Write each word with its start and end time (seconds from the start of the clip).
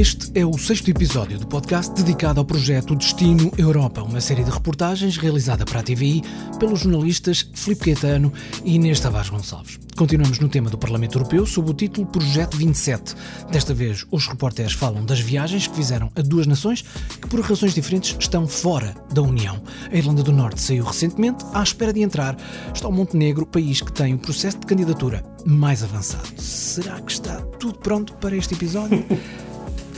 Este 0.00 0.30
é 0.34 0.46
o 0.46 0.56
sexto 0.56 0.88
episódio 0.88 1.38
do 1.38 1.46
podcast 1.46 1.92
dedicado 1.92 2.40
ao 2.40 2.46
projeto 2.46 2.96
Destino 2.96 3.52
Europa, 3.58 4.00
uma 4.00 4.18
série 4.18 4.42
de 4.42 4.50
reportagens 4.50 5.18
realizada 5.18 5.66
para 5.66 5.80
a 5.80 5.82
TVI 5.82 6.22
pelos 6.58 6.80
jornalistas 6.80 7.46
Filipe 7.52 7.84
Caetano 7.84 8.32
e 8.64 8.76
Inês 8.76 8.98
Tavares 8.98 9.28
Gonçalves. 9.28 9.78
Continuamos 9.94 10.38
no 10.38 10.48
tema 10.48 10.70
do 10.70 10.78
Parlamento 10.78 11.18
Europeu 11.18 11.44
sob 11.44 11.70
o 11.70 11.74
título 11.74 12.06
Projeto 12.06 12.56
27. 12.56 13.14
Desta 13.52 13.74
vez, 13.74 14.06
os 14.10 14.26
repórteres 14.26 14.72
falam 14.72 15.04
das 15.04 15.20
viagens 15.20 15.66
que 15.66 15.76
fizeram 15.76 16.10
a 16.16 16.22
duas 16.22 16.46
nações 16.46 16.80
que, 17.20 17.28
por 17.28 17.38
razões 17.40 17.74
diferentes, 17.74 18.16
estão 18.18 18.48
fora 18.48 18.94
da 19.12 19.20
União. 19.20 19.62
A 19.92 19.94
Irlanda 19.94 20.22
do 20.22 20.32
Norte 20.32 20.62
saiu 20.62 20.82
recentemente, 20.82 21.44
à 21.52 21.62
espera 21.62 21.92
de 21.92 22.00
entrar, 22.00 22.38
está 22.72 22.88
o 22.88 22.92
Montenegro, 22.92 23.44
país 23.44 23.82
que 23.82 23.92
tem 23.92 24.14
o 24.14 24.18
processo 24.18 24.60
de 24.60 24.66
candidatura 24.66 25.22
mais 25.44 25.84
avançado. 25.84 26.40
Será 26.40 26.98
que 27.02 27.12
está 27.12 27.42
tudo 27.58 27.78
pronto 27.80 28.14
para 28.14 28.34
este 28.34 28.54
episódio? 28.54 29.04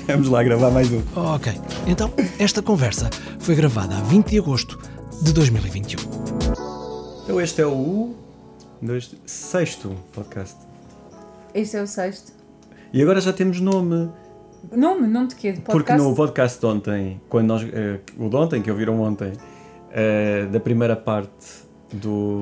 Vamos 0.06 0.28
lá 0.28 0.42
gravar 0.42 0.70
mais 0.70 0.90
um. 0.92 1.02
Ok, 1.16 1.52
então 1.86 2.12
esta 2.38 2.62
conversa 2.62 3.08
foi 3.38 3.54
gravada 3.54 3.96
a 3.96 4.00
20 4.02 4.30
de 4.30 4.38
agosto 4.38 4.78
de 5.22 5.32
2021. 5.32 6.00
Então 7.24 7.40
este 7.40 7.62
é 7.62 7.66
o 7.66 8.14
dois, 8.80 9.14
sexto 9.26 9.94
podcast. 10.12 10.56
Este 11.54 11.76
é 11.76 11.82
o 11.82 11.86
sexto. 11.86 12.32
E 12.92 13.02
agora 13.02 13.20
já 13.20 13.32
temos 13.32 13.60
nome. 13.60 14.10
Nome? 14.70 15.06
Nome 15.06 15.28
de 15.28 15.34
quê? 15.36 15.52
De 15.52 15.60
podcast? 15.60 15.72
Porque 15.72 15.92
no 16.10 16.14
podcast 16.14 16.60
de 16.60 16.66
ontem, 16.66 17.20
quando 17.28 17.46
nós, 17.48 17.62
eh, 17.72 17.98
o 18.18 18.28
de 18.28 18.36
ontem, 18.36 18.62
que 18.62 18.70
ouviram 18.70 19.00
ontem, 19.00 19.32
eh, 19.90 20.46
da 20.50 20.60
primeira 20.60 20.94
parte 20.96 21.62
do 21.92 22.40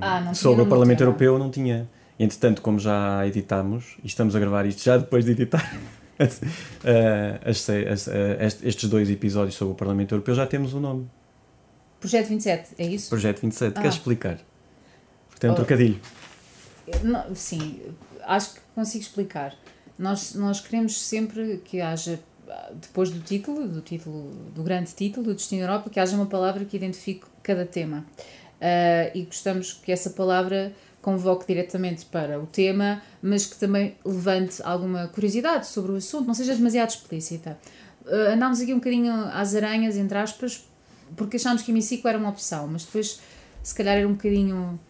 Ah, 0.00 0.32
sobre 0.34 0.62
o 0.62 0.66
Parlamento. 0.66 1.00
Europeu 1.02 1.38
não 1.38 1.50
tinha. 1.50 1.88
Entretanto, 2.18 2.62
como 2.62 2.78
já 2.78 3.26
editámos, 3.26 3.96
e 4.04 4.06
estamos 4.06 4.36
a 4.36 4.40
gravar 4.40 4.66
isto 4.66 4.82
já 4.84 4.96
depois 4.96 5.24
de 5.24 5.32
editar 5.32 5.74
eh, 6.84 7.40
as 7.44 7.68
as- 7.68 8.08
eh, 8.08 8.36
est- 8.46 8.64
estes 8.64 8.88
dois 8.88 9.10
episódios 9.10 9.54
sobre 9.56 9.72
o 9.72 9.76
Parlamento 9.76 10.14
Europeu, 10.14 10.34
já 10.34 10.46
temos 10.46 10.72
o 10.74 10.80
nome. 10.80 11.08
Projeto 12.00 12.28
27, 12.28 12.74
é 12.78 12.86
isso? 12.86 13.08
Projeto 13.08 13.40
27. 13.40 13.72
Ah. 13.76 13.80
Queres 13.80 13.96
explicar? 13.96 14.38
Um 15.42 15.50
Oh. 15.50 15.54
trocadilho. 15.54 16.00
Não, 17.02 17.34
sim, 17.34 17.80
acho 18.22 18.54
que 18.54 18.60
consigo 18.74 19.02
explicar. 19.02 19.54
Nós, 19.98 20.34
nós 20.34 20.60
queremos 20.60 21.00
sempre 21.00 21.60
que 21.64 21.80
haja, 21.80 22.18
depois 22.80 23.10
do 23.10 23.20
título, 23.20 23.66
do 23.68 23.80
título, 23.80 24.30
do 24.54 24.62
grande 24.62 24.92
título, 24.94 25.26
do 25.26 25.34
Destino 25.34 25.62
Europa, 25.62 25.88
que 25.90 25.98
haja 26.00 26.14
uma 26.16 26.26
palavra 26.26 26.64
que 26.64 26.76
identifique 26.76 27.24
cada 27.42 27.64
tema. 27.66 28.04
Ah, 28.60 29.10
e 29.14 29.22
gostamos 29.24 29.72
que 29.74 29.92
essa 29.92 30.10
palavra 30.10 30.72
convoque 31.04 31.46
diretamente 31.46 32.06
para 32.06 32.40
o 32.40 32.46
tema, 32.46 33.02
mas 33.22 33.44
que 33.44 33.56
também 33.56 33.94
levante 34.04 34.62
alguma 34.62 35.06
curiosidade 35.08 35.66
sobre 35.66 35.92
o 35.92 35.96
assunto, 35.96 36.26
não 36.26 36.32
seja 36.32 36.54
demasiado 36.54 36.88
explícita. 36.88 37.58
Ah, 38.06 38.32
andámos 38.32 38.58
aqui 38.60 38.72
um 38.72 38.78
bocadinho 38.78 39.12
às 39.32 39.54
aranhas, 39.54 39.96
entre 39.98 40.16
aspas, 40.16 40.64
porque 41.14 41.36
achámos 41.36 41.60
que 41.60 41.70
hemiciclo 41.70 42.08
era 42.08 42.16
uma 42.18 42.30
opção, 42.30 42.66
mas 42.66 42.84
depois 42.86 43.20
se 43.62 43.74
calhar 43.74 43.96
era 43.98 44.08
um 44.08 44.12
bocadinho 44.12 44.80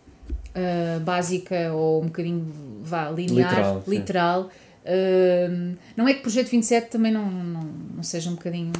uh, 0.54 1.00
básica 1.00 1.72
ou 1.72 2.02
um 2.02 2.06
bocadinho 2.06 2.46
vá, 2.82 3.10
linear, 3.10 3.50
Literal, 3.50 3.84
literal. 3.88 4.50
Uh, 4.84 5.76
não 5.96 6.06
é 6.06 6.12
que 6.14 6.20
o 6.20 6.22
projeto 6.22 6.48
27 6.48 6.90
também 6.90 7.10
não, 7.12 7.28
não, 7.28 7.62
não 7.96 8.02
seja 8.04 8.30
um 8.30 8.34
bocadinho 8.34 8.72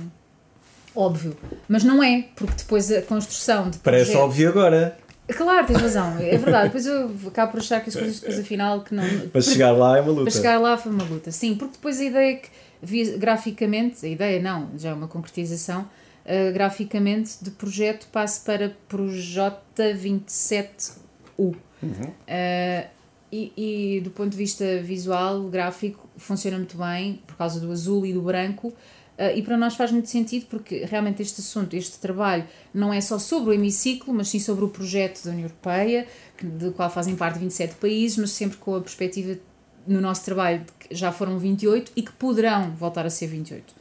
óbvio, 0.95 1.37
mas 1.69 1.83
não 1.83 2.03
é, 2.03 2.27
porque 2.37 2.55
depois 2.59 2.91
a 2.93 3.03
construção 3.03 3.71
de 3.71 3.79
Parece 3.79 4.13
projeto- 4.13 4.25
óbvio 4.25 4.48
agora. 4.48 4.97
Claro, 5.27 5.67
tens 5.67 5.80
razão, 5.80 6.19
é 6.19 6.36
verdade. 6.36 6.64
Depois 6.67 6.84
eu 6.86 7.11
acabo 7.27 7.53
por 7.53 7.61
achar 7.61 7.80
que 7.83 7.89
as 7.89 7.97
coisas 7.97 8.20
depois 8.20 8.39
afinal 8.39 8.83
que 8.83 8.94
não. 8.94 9.28
Para 9.28 9.41
chegar 9.41 9.72
lá 9.72 9.97
é 9.97 10.00
uma 10.03 10.11
luta. 10.11 10.25
Para 10.25 10.33
chegar 10.33 10.61
lá 10.61 10.77
foi 10.77 10.92
uma 10.92 11.05
luta, 11.05 11.30
sim, 11.33 11.55
porque 11.55 11.75
depois 11.75 11.98
a 12.00 12.05
ideia 12.05 12.33
é 12.33 12.35
que 12.36 12.48
vi- 12.83 13.17
graficamente, 13.17 14.05
a 14.05 14.08
ideia 14.08 14.42
não, 14.42 14.68
já 14.77 14.90
é 14.90 14.92
uma 14.92 15.08
concretização, 15.08 15.83
uh, 15.83 16.52
graficamente 16.52 17.42
de 17.42 17.51
projeto 17.51 18.07
passe 18.13 18.40
para 18.45 18.77
Projota27U. 18.90 20.95
Uhum. 21.39 21.55
Uh, 21.83 22.86
e, 23.33 23.52
e 23.96 24.01
do 24.01 24.11
ponto 24.11 24.30
de 24.30 24.36
vista 24.36 24.64
visual, 24.83 25.42
gráfico, 25.48 26.08
funciona 26.17 26.57
muito 26.57 26.77
bem 26.79 27.20
por 27.27 27.36
causa 27.36 27.58
do 27.58 27.73
azul 27.73 28.07
e 28.07 28.13
do 28.13 28.23
branco. 28.23 28.73
Uh, 29.17 29.36
e 29.36 29.42
para 29.42 29.57
nós 29.57 29.77
faz 29.77 29.92
muito 29.92 30.08
sentido 30.08 30.47
porque 30.47 30.85
realmente 30.86 31.23
este 31.23 31.41
assunto, 31.41 31.75
este 31.77 31.98
trabalho, 31.98 32.45
não 32.75 32.92
é 32.92 33.01
só 33.01 33.17
sobre 33.19 33.51
o 33.51 33.52
hemiciclo, 33.52 34.13
mas 34.13 34.29
sim 34.29 34.41
sobre 34.41 34.64
o 34.64 34.69
projeto 34.69 35.23
da 35.25 35.30
União 35.30 35.45
Europeia, 35.45 36.07
que- 36.36 36.45
do 36.47 36.73
qual 36.73 36.91
fazem 36.91 37.14
parte 37.14 37.39
27 37.39 37.75
países, 37.77 38.19
mas 38.19 38.30
sempre 38.33 38.57
com 38.58 38.75
a 38.75 38.80
perspectiva 38.80 39.39
no 39.86 40.01
nosso 40.01 40.25
trabalho 40.25 40.61
de 40.61 40.73
que 40.89 40.95
já 40.95 41.13
foram 41.13 41.39
28 41.39 41.92
e 41.95 42.02
que 42.02 42.11
poderão 42.13 42.73
voltar 42.73 43.07
a 43.07 43.11
ser 43.11 43.29
28. 43.29 43.73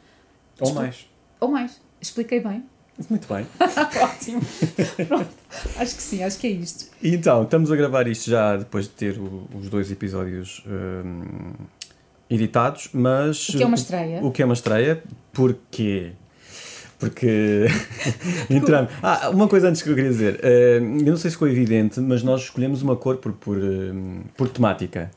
Ou 0.59 0.73
mais. 0.73 1.07
Ou 1.39 1.47
mais. 1.49 1.81
Expliquei 1.99 2.39
bem? 2.39 2.63
Muito 3.09 3.27
bem. 3.27 3.43
Ótimo. 4.03 4.39
Pronto. 5.07 5.29
Acho 5.77 5.95
que 5.95 6.01
sim, 6.03 6.21
acho 6.23 6.37
que 6.37 6.45
é 6.45 6.51
isto. 6.51 6.91
E 7.01 7.15
então, 7.15 7.41
estamos 7.43 7.71
a 7.71 7.75
gravar 7.75 8.07
isto 8.07 8.29
já 8.29 8.55
depois 8.57 8.85
de 8.85 8.91
ter 8.91 9.17
o- 9.17 9.47
os 9.55 9.67
dois 9.67 9.89
episódios 9.89 10.63
hum, 10.67 11.53
editados, 12.33 12.89
mas. 12.93 13.49
O 13.49 13.57
que 13.57 13.63
é 13.63 13.65
uma 13.65 13.75
estreia. 13.75 14.19
O 14.23 14.31
que 14.31 14.41
é 14.41 14.45
uma 14.45 14.53
estreia, 14.53 15.03
porquê? 15.31 16.11
Porque 16.99 17.65
entramos. 18.49 18.91
Ah, 19.01 19.29
uma 19.29 19.47
coisa 19.47 19.67
antes 19.69 19.81
que 19.81 19.89
eu 19.89 19.95
queria 19.95 20.09
dizer. 20.09 20.39
eh, 20.43 20.77
eu 20.77 20.81
não 21.11 21.17
sei 21.17 21.29
se 21.29 21.35
ficou 21.35 21.47
evidente, 21.47 21.99
mas 21.99 22.23
nós 22.23 22.41
escolhemos 22.43 22.81
uma 22.81 22.95
cor 22.95 23.17
por, 23.17 23.33
por, 23.33 23.57
hum, 23.57 24.21
por 24.37 24.47
temática. 24.49 25.11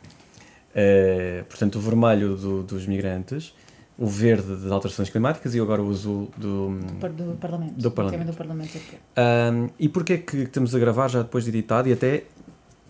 Eh, 0.75 1.45
portanto, 1.49 1.77
o 1.77 1.81
vermelho 1.81 2.37
do- 2.37 2.63
dos 2.63 2.87
migrantes, 2.87 3.55
o 3.99 4.07
verde 4.07 4.57
das 4.57 4.71
alterações 4.71 5.09
climáticas 5.09 5.55
e 5.55 5.61
agora 5.61 5.83
o 5.83 5.91
azul 5.91 6.31
do, 6.37 6.77
Par- 7.01 7.11
Do 7.13 7.35
Parlamento. 7.41 7.75
Do 7.81 7.91
Parlamento. 7.91 8.27
do 8.27 8.35
Parlamento. 8.37 8.79
Um, 9.17 9.71
e 9.79 9.89
porquê 9.89 10.13
é 10.15 10.19
que 10.19 10.37
estamos 10.39 10.75
a 10.75 10.79
gravar 10.79 11.09
já 11.09 11.23
depois 11.23 11.45
de 11.45 11.51
editado 11.51 11.89
e 11.89 11.93
até 11.95 12.25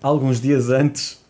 alguns 0.03 0.41
dias 0.41 0.69
antes? 0.71 1.25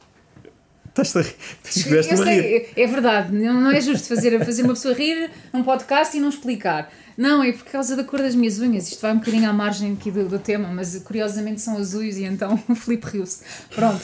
Estás 1.03 1.17
a 1.17 1.21
rir? 1.23 1.34
Eu 1.65 1.71
Estiveste-me 1.71 2.21
a 2.21 2.25
rir. 2.25 2.41
sei, 2.43 2.69
é 2.77 2.87
verdade, 2.87 3.34
não 3.34 3.61
não 3.61 3.71
é 3.71 3.81
justo 3.81 4.09
fazer, 4.09 4.43
fazer 4.45 4.62
uma 4.62 4.75
pessoa 4.75 4.95
rir 4.95 5.31
num 5.53 5.62
podcast 5.62 6.17
e 6.17 6.21
não 6.21 6.29
explicar. 6.31 6.91
Não, 7.19 7.43
é 7.43 7.53
por 7.53 7.65
causa 7.65 7.97
da 7.97 8.05
cor 8.05 8.21
das 8.21 8.34
minhas 8.34 8.59
unhas. 8.61 8.89
Isto 8.89 9.01
vai 9.03 9.12
um 9.12 9.19
bocadinho 9.19 9.49
à 9.49 9.53
margem 9.53 9.93
aqui 9.95 10.11
do, 10.11 10.29
do 10.29 10.39
tema, 10.39 10.69
mas 10.69 10.97
curiosamente 10.99 11.61
são 11.61 11.77
azuis 11.79 12.17
e 12.19 12.25
então 12.25 12.62
o 12.69 12.75
Filipe 12.75 13.07
riu-se. 13.07 13.41
Pronto. 13.75 14.03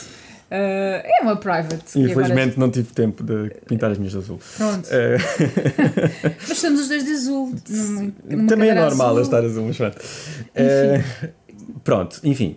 Uh, 0.50 1.00
é 1.04 1.18
uma 1.22 1.36
private. 1.36 1.98
E 1.98 2.10
agora- 2.10 2.26
Infelizmente 2.26 2.58
não 2.60 2.70
tive 2.70 2.92
tempo 2.92 3.22
de 3.24 3.50
pintar 3.66 3.90
as 3.90 3.96
minhas 3.98 4.12
de 4.12 4.18
azul. 4.18 4.38
Pronto. 4.58 4.86
Eh, 4.90 5.16
Mas 6.46 6.50
estamos 6.50 6.80
os 6.82 6.88
dois 6.88 7.04
de 7.06 7.12
azul. 7.12 7.54
num- 7.70 8.12
numa 8.28 8.46
também 8.48 8.68
é 8.68 8.74
normal 8.74 9.08
azul. 9.08 9.18
eu 9.18 9.22
estar 9.22 9.44
azul, 9.44 9.66
mas 9.66 9.76
pronto. 9.78 9.96
Eh, 10.54 11.02
pronto, 11.82 12.20
enfim. 12.24 12.56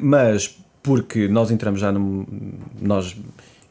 Mas 0.00 0.56
porque 0.82 1.28
nós 1.28 1.50
entramos 1.50 1.80
já 1.80 1.92
no. 1.92 2.26
Nós, 2.80 3.16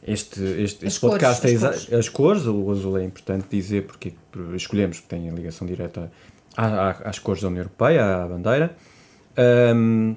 este, 0.06 0.42
este, 0.62 0.86
este 0.86 1.00
podcast 1.00 1.42
cores, 1.42 1.62
é 1.62 1.66
as 1.68 1.76
cores. 1.76 1.92
as 1.94 2.08
cores, 2.08 2.46
o 2.46 2.70
azul 2.70 2.98
é 2.98 3.04
importante 3.04 3.46
dizer 3.50 3.82
porque 3.86 4.14
escolhemos, 4.56 4.98
porque 5.00 5.14
tem 5.16 5.28
a 5.30 5.32
ligação 5.32 5.66
direta 5.66 6.10
às 6.56 7.18
cores 7.18 7.42
da 7.42 7.48
União 7.48 7.60
Europeia, 7.62 8.22
à 8.22 8.26
bandeira. 8.26 8.76
Ahm, 9.36 10.14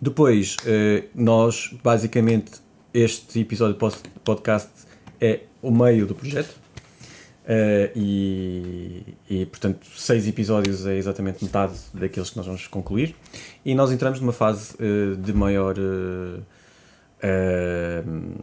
depois, 0.00 0.56
eh, 0.66 1.04
nós, 1.14 1.74
basicamente, 1.82 2.52
este 2.92 3.40
episódio 3.40 3.74
do 3.74 3.78
pos- 3.78 4.02
podcast 4.22 4.70
é 5.20 5.40
o 5.62 5.70
meio 5.70 6.06
do 6.06 6.14
projeto. 6.14 6.54
Eh, 7.46 7.92
e, 7.94 9.16
e, 9.28 9.46
portanto, 9.46 9.86
seis 9.96 10.26
episódios 10.26 10.86
é 10.86 10.96
exatamente 10.96 11.44
metade 11.44 11.74
daqueles 11.92 12.30
que 12.30 12.36
nós 12.36 12.46
vamos 12.46 12.66
concluir. 12.66 13.14
E 13.64 13.74
nós 13.74 13.92
entramos 13.92 14.20
numa 14.20 14.32
fase 14.32 14.74
eh, 14.78 15.16
de 15.16 15.32
maior. 15.32 15.76
eh, 15.78 16.40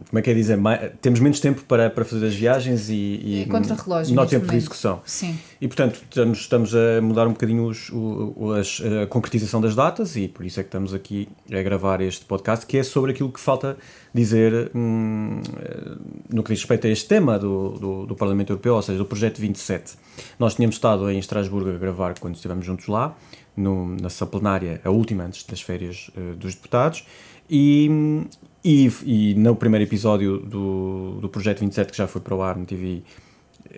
como 0.08 0.18
é 0.18 0.22
que 0.22 0.30
é 0.30 0.34
dizer? 0.34 0.56
Ma- 0.56 0.76
temos 1.00 1.20
menos 1.20 1.40
tempo 1.40 1.62
para, 1.62 1.88
para 1.90 2.04
fazer 2.04 2.26
as 2.26 2.34
viagens 2.34 2.88
e, 2.88 3.20
e 3.22 3.42
É 3.42 3.46
contra-relógio 3.46 4.14
não 4.14 4.26
tempo 4.26 4.46
de 4.46 4.56
execução. 4.56 5.00
Sim. 5.04 5.38
E 5.60 5.68
portanto 5.68 6.00
estamos, 6.02 6.38
estamos 6.40 6.74
a 6.74 7.00
mudar 7.00 7.26
um 7.26 7.30
bocadinho 7.32 7.64
os, 7.66 7.90
o, 7.90 8.52
as- 8.58 8.82
a 9.02 9.06
concretização 9.06 9.60
das 9.60 9.74
datas 9.74 10.16
e 10.16 10.28
por 10.28 10.44
isso 10.44 10.58
é 10.60 10.62
que 10.62 10.68
estamos 10.68 10.92
aqui 10.94 11.28
a 11.52 11.62
gravar 11.62 12.00
este 12.00 12.24
podcast 12.24 12.66
que 12.66 12.76
é 12.78 12.82
sobre 12.82 13.12
aquilo 13.12 13.30
que 13.30 13.40
falta 13.40 13.76
dizer 14.14 14.70
hum, 14.74 15.40
eh, 15.60 15.96
no 16.32 16.42
que 16.42 16.52
diz 16.52 16.60
respeito 16.60 16.86
a 16.86 16.90
este 16.90 17.06
tema 17.08 17.38
do, 17.38 17.70
do, 17.78 18.06
do 18.06 18.14
Parlamento 18.16 18.50
Europeu, 18.50 18.74
ou 18.74 18.82
seja, 18.82 18.98
do 18.98 19.04
Projeto 19.06 19.40
27. 19.40 19.94
Nós 20.38 20.54
tínhamos 20.54 20.76
estado 20.76 21.10
em 21.10 21.18
Estrasburgo 21.18 21.70
a 21.70 21.78
gravar 21.78 22.18
quando 22.18 22.34
estivemos 22.34 22.64
juntos 22.66 22.86
lá, 22.88 23.16
no, 23.56 23.96
na 23.96 24.08
sessão 24.08 24.28
plenária, 24.28 24.80
a 24.84 24.90
última 24.90 25.24
antes 25.24 25.44
das 25.44 25.60
férias 25.60 26.10
eh, 26.16 26.34
dos 26.36 26.54
deputados, 26.54 27.06
e, 27.52 28.26
e, 28.64 28.90
e 29.04 29.34
no 29.34 29.54
primeiro 29.54 29.84
episódio 29.84 30.38
do, 30.38 31.18
do 31.20 31.28
Projeto 31.28 31.60
27 31.60 31.92
que 31.92 31.98
já 31.98 32.06
foi 32.06 32.20
para 32.20 32.34
o 32.34 32.42
ar 32.42 32.56
no 32.56 32.64
TV 32.64 33.02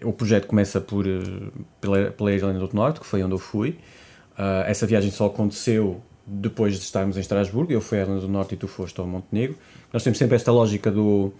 o 0.02 0.12
projeto 0.12 0.46
começa 0.46 0.80
por, 0.80 1.06
eh, 1.06 1.20
pela, 1.80 2.10
pela 2.10 2.32
Irlanda 2.32 2.58
do 2.58 2.74
Norte, 2.74 3.00
que 3.00 3.06
foi 3.06 3.22
onde 3.22 3.34
eu 3.34 3.38
fui. 3.38 3.76
Ah, 4.36 4.64
essa 4.66 4.86
viagem 4.86 5.10
só 5.10 5.26
aconteceu 5.26 6.00
depois 6.26 6.74
de 6.74 6.80
estarmos 6.80 7.16
em 7.16 7.20
Estrasburgo. 7.20 7.72
Eu 7.72 7.80
fui 7.80 7.98
à 7.98 8.02
Irlanda 8.02 8.22
do 8.22 8.28
Norte 8.28 8.54
e 8.54 8.56
tu 8.56 8.66
foste 8.66 8.98
ao 8.98 9.06
Montenegro. 9.06 9.56
Nós 9.92 10.02
temos 10.02 10.18
sempre 10.18 10.36
esta 10.36 10.50
lógica 10.50 10.90
do 10.90 11.32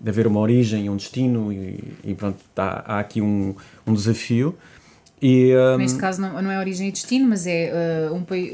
de 0.00 0.08
haver 0.08 0.26
uma 0.26 0.40
origem 0.40 0.88
um 0.88 0.96
destino, 0.96 1.52
e, 1.52 1.92
e 2.02 2.14
pronto, 2.14 2.38
há, 2.56 2.94
há 2.94 3.00
aqui 3.00 3.20
um, 3.20 3.54
um 3.86 3.92
desafio. 3.92 4.56
E, 5.22 5.54
um, 5.54 5.76
neste 5.76 5.98
caso 5.98 6.20
não, 6.20 6.40
não 6.40 6.50
é 6.50 6.58
origem 6.58 6.88
e 6.88 6.92
destino, 6.92 7.28
mas 7.28 7.46
é 7.46 8.08
uh, 8.10 8.14
um 8.14 8.22
país 8.22 8.52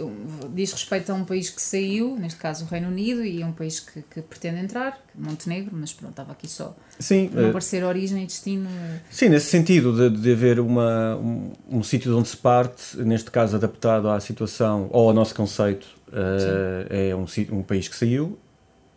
diz 0.53 0.73
respeito 0.73 1.13
a 1.13 1.15
um 1.15 1.25
país 1.25 1.49
que 1.49 1.63
saiu, 1.63 2.17
neste 2.19 2.39
caso 2.39 2.65
o 2.65 2.69
Reino 2.69 2.89
Unido, 2.89 3.25
e 3.25 3.43
é 3.43 3.47
um 3.47 3.53
país 3.53 3.79
que, 3.79 4.03
que 4.03 4.21
pretende 4.23 4.61
entrar, 4.61 4.99
Montenegro, 5.15 5.71
mas 5.73 5.93
pronto, 5.93 6.11
estava 6.11 6.33
aqui 6.33 6.49
só 6.49 6.75
sim, 6.99 7.31
não 7.33 7.51
uh, 7.51 7.53
parecer 7.53 7.85
origem 7.85 8.23
e 8.23 8.27
destino. 8.27 8.69
Uh, 8.69 8.99
sim, 9.11 9.29
nesse 9.29 9.47
sentido 9.47 10.11
de, 10.11 10.21
de 10.21 10.33
haver 10.33 10.59
uma, 10.59 11.17
um, 11.17 11.53
um 11.71 11.83
sítio 11.83 12.11
de 12.11 12.17
onde 12.17 12.29
se 12.29 12.37
parte, 12.37 12.97
neste 12.99 13.31
caso 13.31 13.57
adaptado 13.57 14.09
à 14.09 14.19
situação 14.19 14.89
ou 14.91 15.09
ao 15.09 15.15
nosso 15.15 15.35
conceito, 15.35 15.87
uh, 16.09 16.87
é 16.91 17.15
um, 17.15 17.27
um 17.57 17.63
país 17.63 17.87
que 17.87 17.95
saiu 17.95 18.39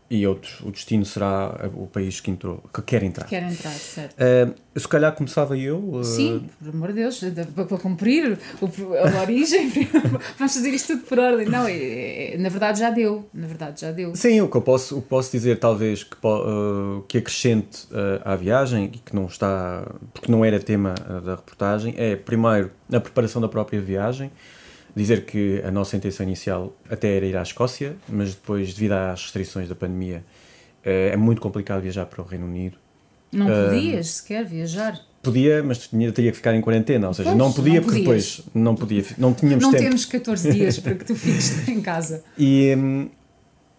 e 0.10 0.26
outros, 0.26 0.60
o 0.62 0.72
destino 0.72 1.06
será 1.06 1.70
o 1.76 1.86
país 1.86 2.20
que 2.20 2.32
entrou, 2.32 2.64
que 2.74 2.82
quer 2.82 3.04
entrar. 3.04 3.28
Quer 3.28 3.44
entrar, 3.44 3.72
certo. 3.72 4.16
Uh, 4.16 4.80
se 4.80 4.88
calhar 4.88 5.14
começava 5.14 5.56
eu. 5.56 5.78
Uh... 5.78 6.04
Sim, 6.04 6.50
por 6.60 6.70
amor 6.70 6.88
de 6.90 6.96
Deus, 6.96 7.22
para 7.54 7.78
cumprir 7.78 8.40
a 8.60 9.22
origem, 9.22 9.70
vamos 10.38 10.54
fazer 10.54 10.70
isto 10.70 10.94
tudo 10.94 11.06
por 11.06 11.20
ordem. 11.20 11.48
Não, 11.48 11.68
é, 11.68 12.34
é, 12.34 12.38
na 12.40 12.50
verdade 12.50 12.80
já 12.80 12.90
deu, 12.90 13.30
na 13.32 13.46
verdade 13.46 13.82
já 13.82 13.92
deu. 13.92 14.16
Sim, 14.16 14.42
o 14.42 14.50
que 14.50 14.58
eu 14.58 14.62
posso, 14.62 14.98
o 14.98 15.02
que 15.02 15.08
posso 15.08 15.32
dizer 15.32 15.60
talvez 15.60 16.04
que, 16.04 16.18
uh, 16.26 17.04
que 17.08 17.20
acrescente 17.20 17.88
à 18.26 18.36
viagem 18.36 18.86
e 18.86 18.98
que 18.98 19.16
não 19.16 19.26
está, 19.26 19.86
porque 20.14 20.32
não 20.32 20.44
era 20.44 20.60
tema 20.60 20.96
da 21.24 21.36
reportagem, 21.36 21.94
é 21.98 22.16
primeiro 22.16 22.72
a 22.92 23.00
preparação 23.00 23.40
da 23.40 23.48
própria 23.48 23.80
viagem 23.80 24.32
dizer 25.00 25.26
que 25.26 25.62
a 25.66 25.72
nossa 25.72 25.96
intenção 25.96 26.26
inicial 26.26 26.76
até 26.90 27.16
era 27.16 27.26
ir 27.26 27.38
à 27.38 27.42
Escócia, 27.42 27.96
mas 28.08 28.36
depois, 28.36 28.74
devido 28.74 28.94
às 28.94 29.24
restrições 29.24 29.70
da 29.70 29.76
pandemia, 29.76 30.24
eh, 30.84 31.12
é 31.14 31.18
muito 31.18 31.42
complicado 31.42 31.82
viajar 31.82 32.06
para 32.06 32.22
o 32.22 32.26
Reino 32.26 32.46
Unido. 32.46 32.78
Não 33.32 33.46
podias 33.46 34.10
uh, 34.10 34.14
sequer 34.14 34.46
viajar? 34.46 35.00
Podia, 35.22 35.64
mas 35.64 35.88
tinha, 35.88 36.12
teria 36.12 36.32
que 36.32 36.38
ficar 36.38 36.54
em 36.56 36.62
quarentena, 36.62 37.08
ou 37.08 37.14
seja, 37.14 37.30
pois, 37.30 37.38
não 37.38 37.52
podia 37.54 37.76
não 37.76 37.84
porque 37.84 38.00
depois 38.00 38.42
não 38.54 38.76
podia, 38.76 39.04
não 39.18 39.34
tínhamos 39.34 39.64
não 39.64 39.72
tempo. 39.72 39.84
Não 39.84 39.90
temos 39.90 40.06
14 40.06 40.52
dias 40.54 40.80
para 40.80 40.96
que 40.96 41.06
tu 41.06 41.16
fiques 41.16 41.68
em 41.68 41.82
casa. 41.82 42.24
E 42.38 42.76
um, 42.76 43.10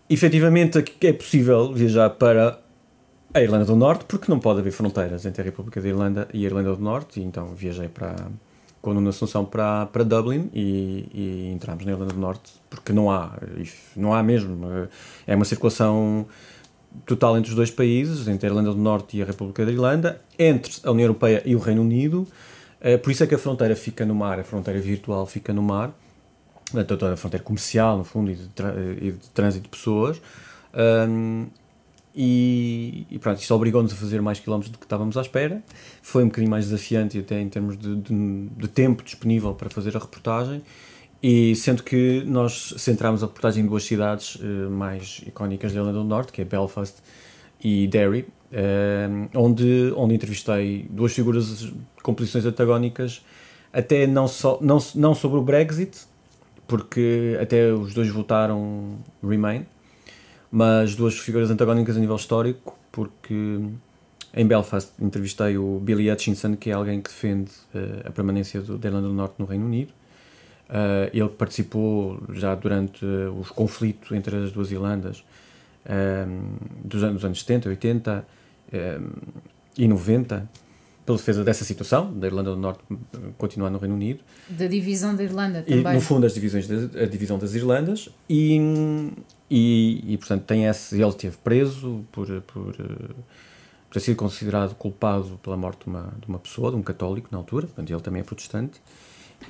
efetivamente 0.09 0.83
é 1.01 1.13
possível 1.13 1.73
viajar 1.73 2.11
para 2.11 2.61
a 3.35 3.41
Irlanda 3.41 3.65
do 3.65 3.77
Norte 3.77 4.05
porque 4.07 4.31
não 4.31 4.39
pode 4.39 4.61
haver 4.61 4.73
fronteiras 4.73 5.25
entre 5.27 5.43
a 5.43 5.45
República 5.45 5.81
da 5.81 5.89
Irlanda 5.89 6.29
e 6.33 6.45
a 6.45 6.47
Irlanda 6.47 6.75
do 6.75 6.83
Norte, 6.83 7.21
e 7.21 7.23
então 7.23 7.55
viajei 7.55 7.89
para 7.89 8.17
Assunção 9.09 9.45
para, 9.45 9.87
para 9.87 10.05
Dublin 10.05 10.51
e, 10.55 11.07
e 11.13 11.53
entramos 11.53 11.85
na 11.85 11.93
Irlanda 11.93 12.15
do 12.15 12.21
Norte, 12.21 12.53
porque 12.69 12.93
não 12.93 13.11
há, 13.11 13.33
não 13.95 14.15
há 14.15 14.23
mesmo. 14.23 14.59
É 15.27 15.37
uma 15.37 15.45
circulação 15.45 16.27
total 17.07 17.37
entre 17.37 17.51
os 17.51 17.57
dois 17.57 17.71
países, 17.71 18.27
entre 18.27 18.47
a 18.47 18.51
Irlanda 18.51 18.71
do 18.71 18.79
Norte 18.79 19.17
e 19.17 19.23
a 19.23 19.25
República 19.25 19.65
da 19.65 19.73
Irlanda, 19.73 20.21
entre 20.39 20.73
a 20.85 20.91
União 20.91 21.05
Europeia 21.05 21.43
e 21.45 21.55
o 21.55 21.59
Reino 21.59 21.83
Unido. 21.83 22.27
Eh, 22.81 22.97
por 22.97 23.11
isso 23.11 23.23
é 23.23 23.27
que 23.27 23.35
a 23.35 23.39
fronteira 23.39 23.77
fica 23.77 24.05
no 24.07 24.15
mar, 24.15 24.39
a 24.39 24.45
fronteira 24.45 24.81
virtual 24.81 25.27
fica 25.27 25.53
no 25.53 25.63
mar, 25.63 25.93
a 26.75 27.17
fronteira 27.17 27.45
comercial, 27.45 27.99
no 27.99 28.05
fundo, 28.05 28.31
e 28.31 28.35
de 28.37 29.31
trânsito 29.35 29.65
de 29.65 29.69
pessoas. 29.69 30.21
E, 32.15 33.07
e 33.11 33.19
pronto, 33.19 33.41
isto 33.41 33.55
obrigou-nos 33.55 33.93
a 33.93 33.97
fazer 33.97 34.21
mais 34.21 34.41
quilómetros 34.41 34.73
do 34.73 34.79
que 34.79 34.85
estávamos 34.85 35.17
à 35.17 35.21
espera. 35.21 35.63
Foi 36.03 36.25
um 36.25 36.27
bocadinho 36.27 36.51
mais 36.51 36.67
desafiante, 36.67 37.19
até 37.19 37.41
em 37.41 37.49
termos 37.49 37.79
de, 37.79 37.97
de, 37.97 38.49
de 38.49 38.69
tempo 38.69 39.03
disponível 39.03 39.55
para 39.55 39.71
fazer 39.71 39.97
a 39.97 40.01
reportagem. 40.01 40.63
E 41.23 41.55
sendo 41.55 41.83
que 41.83 42.25
nós 42.27 42.75
centrámos 42.79 43.23
a 43.23 43.27
reportagem 43.27 43.63
em 43.65 43.67
duas 43.67 43.85
cidades 43.85 44.37
uh, 44.37 44.71
mais 44.71 45.23
icónicas 45.27 45.73
da 45.73 45.81
Irlanda 45.81 45.99
do 45.99 46.05
Norte, 46.05 46.33
que 46.33 46.41
é 46.41 46.45
Belfast 46.45 46.97
e 47.63 47.87
Derry, 47.89 48.27
uh, 48.53 49.29
onde, 49.35 49.93
onde 49.97 50.15
entrevistei 50.15 50.87
duas 50.89 51.13
figuras 51.13 51.71
com 52.03 52.15
posições 52.15 52.47
antagónicas, 52.47 53.23
até 53.71 54.07
não, 54.07 54.27
só, 54.27 54.59
não, 54.63 54.79
não 54.95 55.15
sobre 55.15 55.39
o 55.39 55.43
Brexit, 55.43 55.99
porque 56.67 57.37
até 57.41 57.71
os 57.71 57.93
dois 57.93 58.09
votaram 58.09 58.99
Remain, 59.23 59.67
mas 60.51 60.97
duas 60.97 61.19
figuras 61.19 61.51
antagónicas 61.51 61.97
a 61.97 62.01
nível 62.01 62.17
histórico, 62.17 62.77
porque 62.91 63.61
em 64.35 64.47
Belfast 64.47 64.93
entrevistei 65.01 65.57
o 65.57 65.79
Billy 65.81 66.11
Hutchinson, 66.11 66.57
que 66.57 66.71
é 66.71 66.73
alguém 66.73 67.01
que 67.01 67.11
defende 67.11 67.51
uh, 67.75 68.09
a 68.09 68.11
permanência 68.11 68.61
do, 68.61 68.79
da 68.79 68.89
Irlanda 68.89 69.09
do 69.09 69.15
Norte 69.15 69.35
no 69.39 69.45
Reino 69.45 69.67
Unido. 69.67 69.93
Uh, 70.69 71.11
ele 71.13 71.29
participou 71.31 72.23
já 72.33 72.55
durante 72.55 73.05
uh, 73.05 73.33
os 73.39 73.51
conflitos 73.51 74.13
entre 74.13 74.37
as 74.37 74.53
duas 74.53 74.71
Irlandas 74.71 75.25
dos, 76.85 77.03
anos, 77.03 77.15
dos 77.15 77.25
anos 77.25 77.41
70, 77.41 77.71
80 77.71 78.27
e 79.79 79.89
90 79.89 80.49
pela 81.11 81.17
defesa 81.17 81.45
dessa 81.45 81.65
situação, 81.65 82.13
da 82.13 82.27
Irlanda 82.27 82.55
do 82.55 82.61
Norte 82.61 82.81
continuar 83.37 83.71
no 83.71 83.79
Reino 83.79 83.95
Unido. 83.95 84.21
Da 84.49 84.67
divisão 84.67 85.15
da 85.15 85.25
Irlanda 85.25 85.63
também. 85.63 85.81
E, 85.81 85.95
no 85.95 86.01
fundo, 86.01 86.27
as 86.27 86.35
divisões 86.35 86.69
a 86.71 87.07
divisão 87.07 87.39
das 87.39 87.55
Irlandas. 87.55 88.09
E, 88.29 88.59
e, 89.51 90.05
e, 90.15 90.17
portanto, 90.19 90.45
tem 90.45 90.67
esse, 90.67 91.01
ele 91.01 91.09
esteve 91.09 91.37
preso 91.39 92.05
por, 92.13 92.27
por, 92.43 92.75
por 92.75 93.93
ter 93.93 94.01
sido 94.01 94.17
considerado 94.17 94.75
culpado 94.75 95.39
pela 95.43 95.57
morte 95.57 95.85
de 95.85 95.91
uma, 95.91 96.13
de 96.21 96.29
uma 96.29 96.39
pessoa, 96.39 96.71
de 96.71 96.77
um 96.77 96.83
católico 96.83 97.29
na 97.33 97.39
altura, 97.39 97.67
portanto, 97.67 97.91
ele 97.91 98.01
também 98.01 98.21
é 98.21 98.25
protestante. 98.25 98.81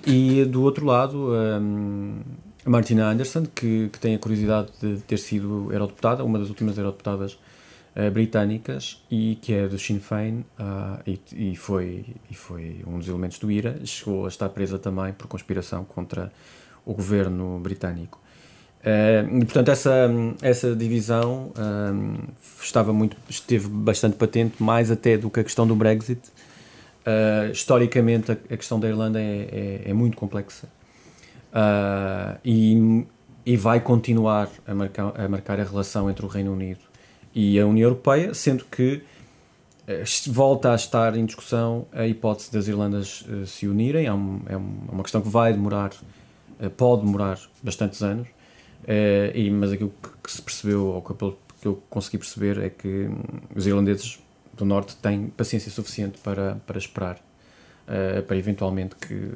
E 0.07 0.45
do 0.45 0.63
outro 0.63 0.87
lado, 0.87 1.33
um, 1.33 2.21
a 2.65 2.71
Martina 2.71 3.11
Anderson, 3.11 3.45
que, 3.45 3.89
que 3.93 3.99
tem 3.99 4.15
a 4.15 4.19
curiosidade 4.19 4.71
de 4.81 4.99
ter 5.03 5.19
sido 5.19 5.71
eurodeputada, 5.73 6.25
uma 6.25 6.39
das 6.39 6.49
últimas 6.49 6.79
eurodeputadas 6.79 7.37
uh, 7.97 8.11
britânicas, 8.11 9.03
e 9.11 9.37
que 9.41 9.53
é 9.53 9.67
do 9.67 9.79
Sinn 9.79 10.01
Féin, 10.01 10.45
uh, 10.59 11.01
e, 11.07 11.21
e, 11.53 11.57
foi, 11.57 12.07
e 12.31 12.35
foi 12.35 12.83
um 12.87 12.99
dos 12.99 13.09
elementos 13.09 13.39
do 13.39 13.51
IRA, 13.51 13.79
chegou 13.85 14.25
a 14.27 14.29
estar 14.29 14.49
presa 14.49 14.79
também 14.79 15.13
por 15.13 15.27
conspiração 15.27 15.85
contra 15.85 16.33
o 16.85 16.95
governo 16.95 17.59
britânico. 17.61 18.21
Uh, 18.81 19.45
portanto, 19.45 19.71
essa, 19.71 20.09
essa 20.41 20.75
divisão 20.75 21.53
uh, 21.53 22.33
estava 22.63 22.93
muito, 22.93 23.17
esteve 23.29 23.69
bastante 23.69 24.17
patente, 24.17 24.63
mais 24.63 24.91
até 24.91 25.19
do 25.19 25.29
que 25.29 25.41
a 25.41 25.45
questão 25.45 25.67
do 25.67 25.75
Brexit. 25.75 26.21
Uh, 27.01 27.51
historicamente, 27.53 28.33
a, 28.33 28.35
a, 28.35 28.57
questão 28.57 28.81
da 28.81 28.89
Irlanda 28.89 29.21
é, 29.21 29.83
é, 29.85 29.91
é 29.91 29.95
muito 29.95 30.17
complexa 30.17 30.69
e, 32.45 33.05
e 33.45 33.57
vai 33.57 33.81
continuar 33.81 34.49
a 34.67 34.75
marcar, 34.75 35.21
a 35.21 35.29
marcar 35.29 35.59
a 35.59 35.65
relação 35.65 36.09
entre 36.09 36.25
o 36.25 36.29
Reino 36.29 36.53
Unido 36.53 36.90
e 37.35 37.59
a 37.59 37.67
União 37.67 37.89
Europeia, 37.89 38.35
sendo 38.35 38.65
que 38.65 39.03
volta 40.29 40.73
a 40.73 40.75
estar 40.77 41.17
em 41.17 41.25
discussão 41.25 41.87
a 41.93 42.07
hipótese 42.07 42.53
das 42.53 42.69
Irlandas 42.69 43.25
se 43.47 43.67
unirem. 43.67 44.07
É, 44.07 44.13
um, 44.13 44.41
é 44.47 44.57
uma 44.57 45.03
questão 45.03 45.21
que 45.21 45.29
vai 45.29 45.53
demorar, 45.53 45.91
pode 46.77 47.05
demorar 47.05 47.39
bastantes 47.63 48.03
anos 48.03 48.29
mas 49.53 49.73
aquilo 49.73 49.93
que, 50.23 50.33
se 50.33 50.43
percebeu, 50.43 50.87
ou 50.87 51.03
que, 51.03 51.15
que 51.61 51.67
eu 51.67 51.83
consegui 51.91 52.19
perceber, 52.19 52.59
é 52.59 52.71
que 52.71 53.07
hum, 53.07 53.23
os 53.55 53.67
irlandeses 53.67 54.19
do 54.55 54.65
Norte 54.65 54.97
têm 54.97 55.29
paciência 55.29 55.71
suficiente 55.71 56.19
para, 56.19 56.57
para 56.67 56.79
esperar, 56.79 57.19
para 58.27 58.37
eventualmente 58.37 58.95
que 58.95 59.31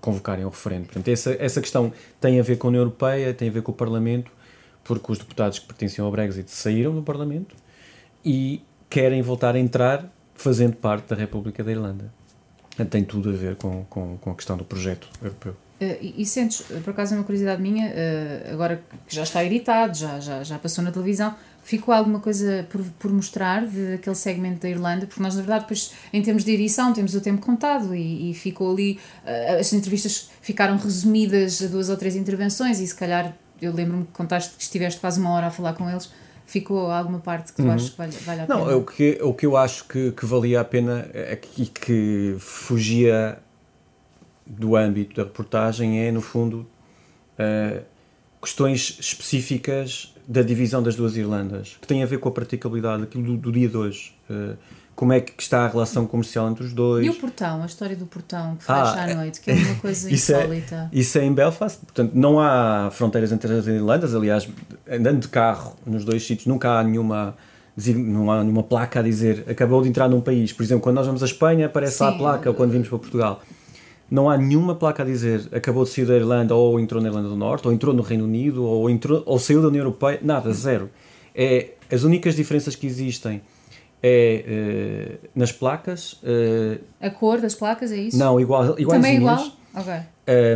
convocarem 0.00 0.44
o 0.44 0.48
referendo. 0.48 0.86
Portanto, 0.86 1.08
essa, 1.08 1.36
essa 1.38 1.60
questão 1.60 1.92
tem 2.20 2.40
a 2.40 2.42
ver 2.42 2.56
com 2.56 2.66
a 2.66 2.70
União 2.70 2.82
Europeia, 2.82 3.34
tem 3.34 3.48
a 3.48 3.52
ver 3.52 3.62
com 3.62 3.72
o 3.72 3.74
Parlamento, 3.74 4.30
porque 4.84 5.12
os 5.12 5.18
deputados 5.18 5.58
que 5.58 5.66
pertenciam 5.66 6.06
ao 6.06 6.12
Brexit 6.12 6.50
saíram 6.50 6.94
do 6.94 7.02
Parlamento 7.02 7.56
e 8.24 8.62
querem 8.88 9.22
voltar 9.22 9.54
a 9.54 9.58
entrar 9.58 10.10
fazendo 10.34 10.76
parte 10.76 11.08
da 11.08 11.16
República 11.16 11.62
da 11.62 11.70
Irlanda. 11.70 12.12
Tem 12.88 13.04
tudo 13.04 13.28
a 13.28 13.32
ver 13.32 13.56
com, 13.56 13.84
com, 13.90 14.16
com 14.18 14.30
a 14.30 14.34
questão 14.34 14.56
do 14.56 14.64
projeto 14.64 15.08
europeu. 15.22 15.54
Uh, 15.80 15.96
e, 16.00 16.14
e, 16.18 16.26
sentes, 16.26 16.62
por 16.84 16.90
acaso, 16.90 17.14
uma 17.14 17.24
curiosidade 17.24 17.60
minha, 17.60 17.88
uh, 17.88 18.52
agora 18.52 18.82
que 19.06 19.14
já 19.14 19.22
está 19.22 19.44
editado, 19.44 19.96
já, 19.96 20.20
já, 20.20 20.42
já 20.42 20.58
passou 20.58 20.84
na 20.84 20.92
televisão, 20.92 21.34
ficou 21.62 21.94
alguma 21.94 22.20
coisa 22.20 22.66
por, 22.70 22.82
por 22.98 23.10
mostrar 23.10 23.66
daquele 23.66 24.16
segmento 24.16 24.60
da 24.60 24.68
Irlanda? 24.68 25.06
Porque 25.06 25.22
nós, 25.22 25.34
na 25.34 25.40
verdade, 25.40 25.62
depois, 25.62 25.92
em 26.12 26.22
termos 26.22 26.44
de 26.44 26.52
edição, 26.52 26.92
temos 26.92 27.14
o 27.14 27.20
tempo 27.20 27.40
contado 27.44 27.94
e, 27.94 28.30
e 28.30 28.34
ficou 28.34 28.72
ali. 28.72 28.98
Uh, 29.24 29.60
as 29.60 29.72
entrevistas 29.72 30.30
ficaram 30.42 30.76
resumidas 30.76 31.62
a 31.62 31.66
duas 31.66 31.88
ou 31.88 31.96
três 31.96 32.14
intervenções 32.14 32.78
e, 32.78 32.86
se 32.86 32.94
calhar, 32.94 33.34
eu 33.60 33.72
lembro-me 33.72 34.04
que 34.04 34.12
contaste 34.12 34.56
que 34.56 34.62
estiveste 34.62 35.00
quase 35.00 35.20
uma 35.20 35.30
hora 35.30 35.46
a 35.48 35.50
falar 35.50 35.74
com 35.74 35.88
eles. 35.88 36.10
Ficou 36.46 36.90
alguma 36.90 37.20
parte 37.20 37.52
que 37.52 37.62
tu 37.62 37.62
uhum. 37.62 37.72
achas 37.72 37.90
que 37.90 37.96
vale, 37.96 38.12
vale 38.24 38.40
a 38.40 38.46
Não, 38.46 38.58
pena? 38.58 38.70
Não, 38.72 38.78
o 38.78 38.84
que, 38.84 39.18
o 39.22 39.34
que 39.34 39.46
eu 39.46 39.56
acho 39.56 39.84
que, 39.84 40.10
que 40.12 40.26
valia 40.26 40.60
a 40.60 40.64
pena 40.64 41.08
é 41.12 41.36
que, 41.36 41.66
que 41.66 42.36
fugia 42.38 43.38
do 44.44 44.74
âmbito 44.74 45.14
da 45.14 45.22
reportagem 45.22 46.00
é, 46.00 46.10
no 46.10 46.20
fundo, 46.20 46.66
uh, 47.38 47.84
questões 48.42 48.96
específicas 48.98 50.12
da 50.30 50.42
divisão 50.42 50.80
das 50.80 50.94
duas 50.94 51.16
Irlandas, 51.16 51.76
que 51.80 51.88
têm 51.88 52.04
a 52.04 52.06
ver 52.06 52.18
com 52.18 52.28
a 52.28 52.32
praticabilidade 52.32 53.04
do, 53.06 53.36
do 53.36 53.50
dia 53.50 53.68
de 53.68 53.76
hoje. 53.76 54.14
Uh, 54.30 54.56
como 54.94 55.12
é 55.12 55.20
que 55.20 55.32
está 55.42 55.64
a 55.64 55.68
relação 55.68 56.06
comercial 56.06 56.48
entre 56.50 56.62
os 56.62 56.72
dois. 56.72 57.04
E 57.04 57.08
o 57.08 57.14
portão, 57.14 57.62
a 57.62 57.66
história 57.66 57.96
do 57.96 58.06
portão 58.06 58.54
que 58.56 58.64
fecha 58.64 58.78
ah, 58.78 59.04
à 59.04 59.14
noite, 59.14 59.40
que 59.40 59.50
é 59.50 59.54
uma 59.54 59.74
coisa 59.80 60.12
isso 60.12 60.32
é- 60.32 60.42
insólita. 60.42 60.90
É, 60.92 60.98
isso 60.98 61.18
é 61.18 61.24
em 61.24 61.32
Belfast, 61.32 61.80
portanto, 61.80 62.12
não 62.14 62.38
há 62.38 62.90
fronteiras 62.92 63.32
entre 63.32 63.52
as 63.52 63.66
Irlandas, 63.66 64.14
aliás, 64.14 64.46
andando 64.88 65.20
de 65.20 65.28
carro 65.28 65.74
nos 65.84 66.04
dois 66.04 66.24
sítios, 66.24 66.46
nunca 66.46 66.78
há 66.78 66.84
nenhuma 66.84 67.34
não 67.96 68.30
há 68.30 68.42
nenhuma 68.42 68.62
placa 68.62 69.00
a 69.00 69.02
dizer 69.02 69.44
acabou 69.48 69.82
de 69.82 69.88
entrar 69.88 70.06
num 70.06 70.20
país. 70.20 70.52
Por 70.52 70.62
exemplo, 70.62 70.82
quando 70.82 70.96
nós 70.96 71.06
vamos 71.06 71.22
à 71.22 71.26
Espanha, 71.26 71.66
aparece 71.66 71.96
Sim. 71.96 72.04
lá 72.04 72.10
a 72.10 72.18
placa, 72.18 72.50
ou 72.50 72.54
quando 72.54 72.72
vimos 72.72 72.88
para 72.88 72.98
Portugal. 72.98 73.40
Não 74.10 74.28
há 74.28 74.36
nenhuma 74.36 74.74
placa 74.74 75.02
a 75.02 75.06
dizer 75.06 75.48
acabou 75.52 75.84
de 75.84 75.90
sair 75.90 76.04
da 76.04 76.16
Irlanda, 76.16 76.54
ou 76.54 76.80
entrou 76.80 77.00
na 77.00 77.08
Irlanda 77.08 77.28
do 77.28 77.36
Norte, 77.36 77.68
ou 77.68 77.72
entrou 77.72 77.94
no 77.94 78.02
Reino 78.02 78.24
Unido, 78.24 78.64
ou, 78.64 78.90
entrou, 78.90 79.22
ou 79.24 79.38
saiu 79.38 79.62
da 79.62 79.68
União 79.68 79.82
Europeia. 79.82 80.18
Nada, 80.22 80.52
zero. 80.52 80.90
É, 81.34 81.70
as 81.90 82.02
únicas 82.02 82.34
diferenças 82.34 82.74
que 82.74 82.86
existem 82.86 83.40
é 84.02 85.18
uh, 85.24 85.28
nas 85.34 85.52
placas. 85.52 86.14
Uh, 86.14 86.80
a 87.00 87.10
cor 87.10 87.40
das 87.40 87.54
placas, 87.54 87.92
é 87.92 87.96
isso? 87.96 88.18
Não, 88.18 88.40
igual, 88.40 88.78
iguais. 88.78 89.00
Também 89.00 89.16
é 89.16 89.16
igual? 89.16 89.46
Ok. 89.74 89.94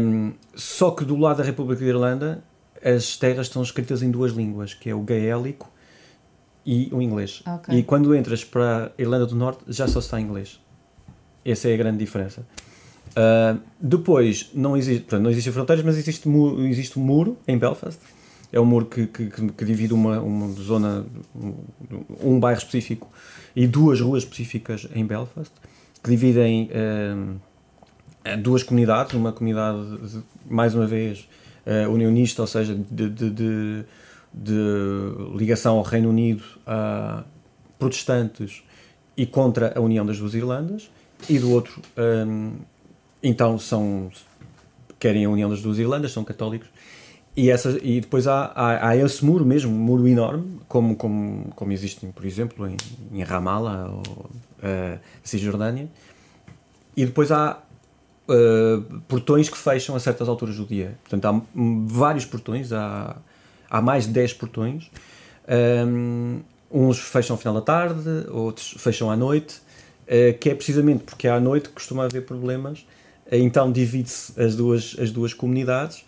Um, 0.02 0.32
só 0.54 0.90
que 0.90 1.04
do 1.04 1.16
lado 1.16 1.38
da 1.38 1.44
República 1.44 1.80
da 1.80 1.88
Irlanda 1.88 2.44
as 2.84 3.16
terras 3.16 3.46
estão 3.46 3.62
escritas 3.62 4.02
em 4.02 4.10
duas 4.10 4.32
línguas, 4.32 4.74
que 4.74 4.90
é 4.90 4.94
o 4.94 5.00
gaélico 5.00 5.70
e 6.66 6.88
o 6.92 7.00
inglês. 7.00 7.42
Okay. 7.46 7.78
E 7.78 7.82
quando 7.82 8.14
entras 8.14 8.44
para 8.44 8.92
a 8.98 9.02
Irlanda 9.02 9.26
do 9.26 9.34
Norte 9.34 9.64
já 9.68 9.86
só 9.88 10.00
está 10.00 10.20
em 10.20 10.24
inglês. 10.24 10.60
Essa 11.44 11.68
é 11.68 11.74
a 11.74 11.76
grande 11.76 11.98
diferença. 11.98 12.46
Uh, 13.14 13.60
depois, 13.80 14.50
não 14.52 14.76
existe, 14.76 15.02
portanto, 15.02 15.22
não 15.22 15.30
existem 15.30 15.52
fronteiras, 15.52 15.84
mas 15.84 15.96
existe, 15.96 16.28
existe 16.68 16.98
um 16.98 17.02
muro 17.02 17.38
em 17.46 17.56
Belfast. 17.56 18.00
É 18.52 18.60
um 18.60 18.64
muro 18.64 18.86
que, 18.86 19.06
que, 19.06 19.28
que 19.28 19.64
divide 19.64 19.92
uma, 19.92 20.20
uma 20.20 20.52
zona, 20.52 21.04
um, 21.34 21.54
um, 22.22 22.40
bairro 22.40 22.58
específico 22.58 23.10
e 23.54 23.66
duas 23.66 24.00
ruas 24.00 24.22
específicas 24.22 24.88
em 24.94 25.04
Belfast, 25.04 25.52
que 26.02 26.10
dividem 26.10 26.70
uh, 26.70 28.38
duas 28.38 28.62
comunidades. 28.62 29.14
Uma 29.14 29.32
comunidade, 29.32 29.78
mais 30.48 30.74
uma 30.74 30.86
vez, 30.86 31.28
uh, 31.66 31.90
unionista, 31.90 32.42
ou 32.42 32.48
seja, 32.48 32.74
de, 32.74 33.08
de, 33.10 33.30
de, 33.30 33.84
de, 34.32 35.36
ligação 35.36 35.78
ao 35.78 35.82
Reino 35.82 36.10
Unido 36.10 36.44
a 36.66 37.24
protestantes 37.78 38.62
e 39.16 39.26
contra 39.26 39.76
a 39.76 39.80
união 39.80 40.04
das 40.04 40.18
duas 40.18 40.34
Irlandas, 40.34 40.90
e 41.28 41.38
do 41.38 41.50
outro, 41.50 41.80
um, 41.96 42.52
então 43.24 43.58
são 43.58 44.10
querem 45.00 45.24
a 45.24 45.30
união 45.30 45.50
das 45.50 45.60
duas 45.60 45.78
Irlandas, 45.78 46.12
são 46.12 46.24
católicos. 46.24 46.68
E, 47.36 47.50
essa, 47.50 47.78
e 47.82 48.00
depois 48.00 48.28
há, 48.28 48.52
há, 48.54 48.90
há 48.90 48.96
esse 48.96 49.24
muro 49.24 49.44
mesmo, 49.44 49.72
um 49.72 49.78
muro 49.78 50.06
enorme, 50.06 50.60
como, 50.68 50.94
como, 50.94 51.52
como 51.56 51.72
existe, 51.72 52.06
por 52.06 52.24
exemplo, 52.24 52.66
em, 52.68 52.76
em 53.12 53.22
Ramallah 53.22 53.90
ou 53.90 54.00
uh, 54.00 54.98
Cisjordânia. 55.22 55.88
E 56.96 57.04
depois 57.04 57.32
há 57.32 57.58
uh, 58.28 59.00
portões 59.08 59.48
que 59.48 59.58
fecham 59.58 59.96
a 59.96 60.00
certas 60.00 60.28
alturas 60.28 60.56
do 60.56 60.64
dia. 60.64 60.96
Portanto, 61.02 61.24
há 61.26 61.42
vários 61.86 62.24
portões, 62.24 62.72
há, 62.72 63.16
há 63.68 63.82
mais 63.82 64.06
de 64.06 64.12
10 64.12 64.34
portões. 64.34 64.90
Um, 65.86 66.40
uns 66.70 66.98
fecham 66.98 67.34
ao 67.34 67.38
final 67.38 67.54
da 67.54 67.62
tarde, 67.62 68.08
outros 68.30 68.74
fecham 68.78 69.10
à 69.10 69.16
noite, 69.16 69.56
uh, 70.04 70.38
que 70.38 70.50
é 70.50 70.54
precisamente 70.54 71.02
porque 71.02 71.26
à 71.26 71.40
noite 71.40 71.68
costuma 71.70 72.04
haver 72.04 72.24
problemas. 72.24 72.86
Uh, 73.26 73.36
então 73.36 73.70
divide-se 73.70 74.40
as 74.40 74.54
duas, 74.56 74.96
as 74.98 75.10
duas 75.10 75.32
comunidades, 75.32 76.04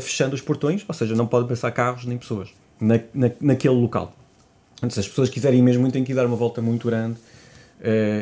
fechando 0.00 0.34
os 0.34 0.40
portões, 0.40 0.82
ou 0.88 0.94
seja, 0.94 1.14
não 1.14 1.26
pode 1.26 1.46
passar 1.46 1.70
carros 1.72 2.06
nem 2.06 2.16
pessoas 2.16 2.48
na, 2.80 2.98
na, 3.12 3.30
naquele 3.38 3.74
local. 3.74 4.16
Então, 4.78 4.88
se 4.88 4.98
as 4.98 5.06
pessoas 5.06 5.28
quiserem 5.28 5.58
ir 5.58 5.62
mesmo 5.62 5.90
têm 5.92 6.04
que 6.04 6.14
dar 6.14 6.24
uma 6.24 6.36
volta 6.36 6.62
muito 6.62 6.86
grande. 6.86 7.18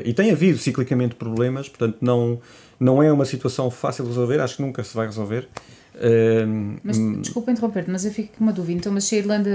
e 0.04 0.12
tem 0.12 0.32
havido 0.32 0.58
ciclicamente 0.58 1.14
problemas, 1.14 1.68
portanto, 1.68 1.98
não 2.00 2.40
não 2.78 3.02
é 3.02 3.10
uma 3.10 3.24
situação 3.24 3.70
fácil 3.70 4.04
de 4.04 4.10
resolver, 4.10 4.40
acho 4.40 4.56
que 4.56 4.62
nunca 4.62 4.84
se 4.84 4.94
vai 4.94 5.06
resolver. 5.06 5.48
Uh, 5.94 6.78
mas 6.84 6.98
desculpa 7.22 7.50
interromper-te, 7.50 7.90
mas 7.90 8.04
eu 8.04 8.12
fico 8.12 8.36
com 8.36 8.44
uma 8.44 8.52
dúvida. 8.52 8.78
Então, 8.78 8.92
mas 8.92 9.04
se 9.04 9.14
a 9.14 9.18
Irlanda 9.18 9.50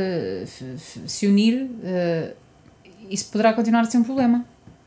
se 1.06 1.28
unir, 1.28 1.64
uh, 1.64 2.34
isso 3.10 3.30
poderá 3.32 3.54
continuar 3.54 3.82
a 3.82 3.86
ser 3.86 3.98
um 3.98 4.04
problema? 4.04 4.44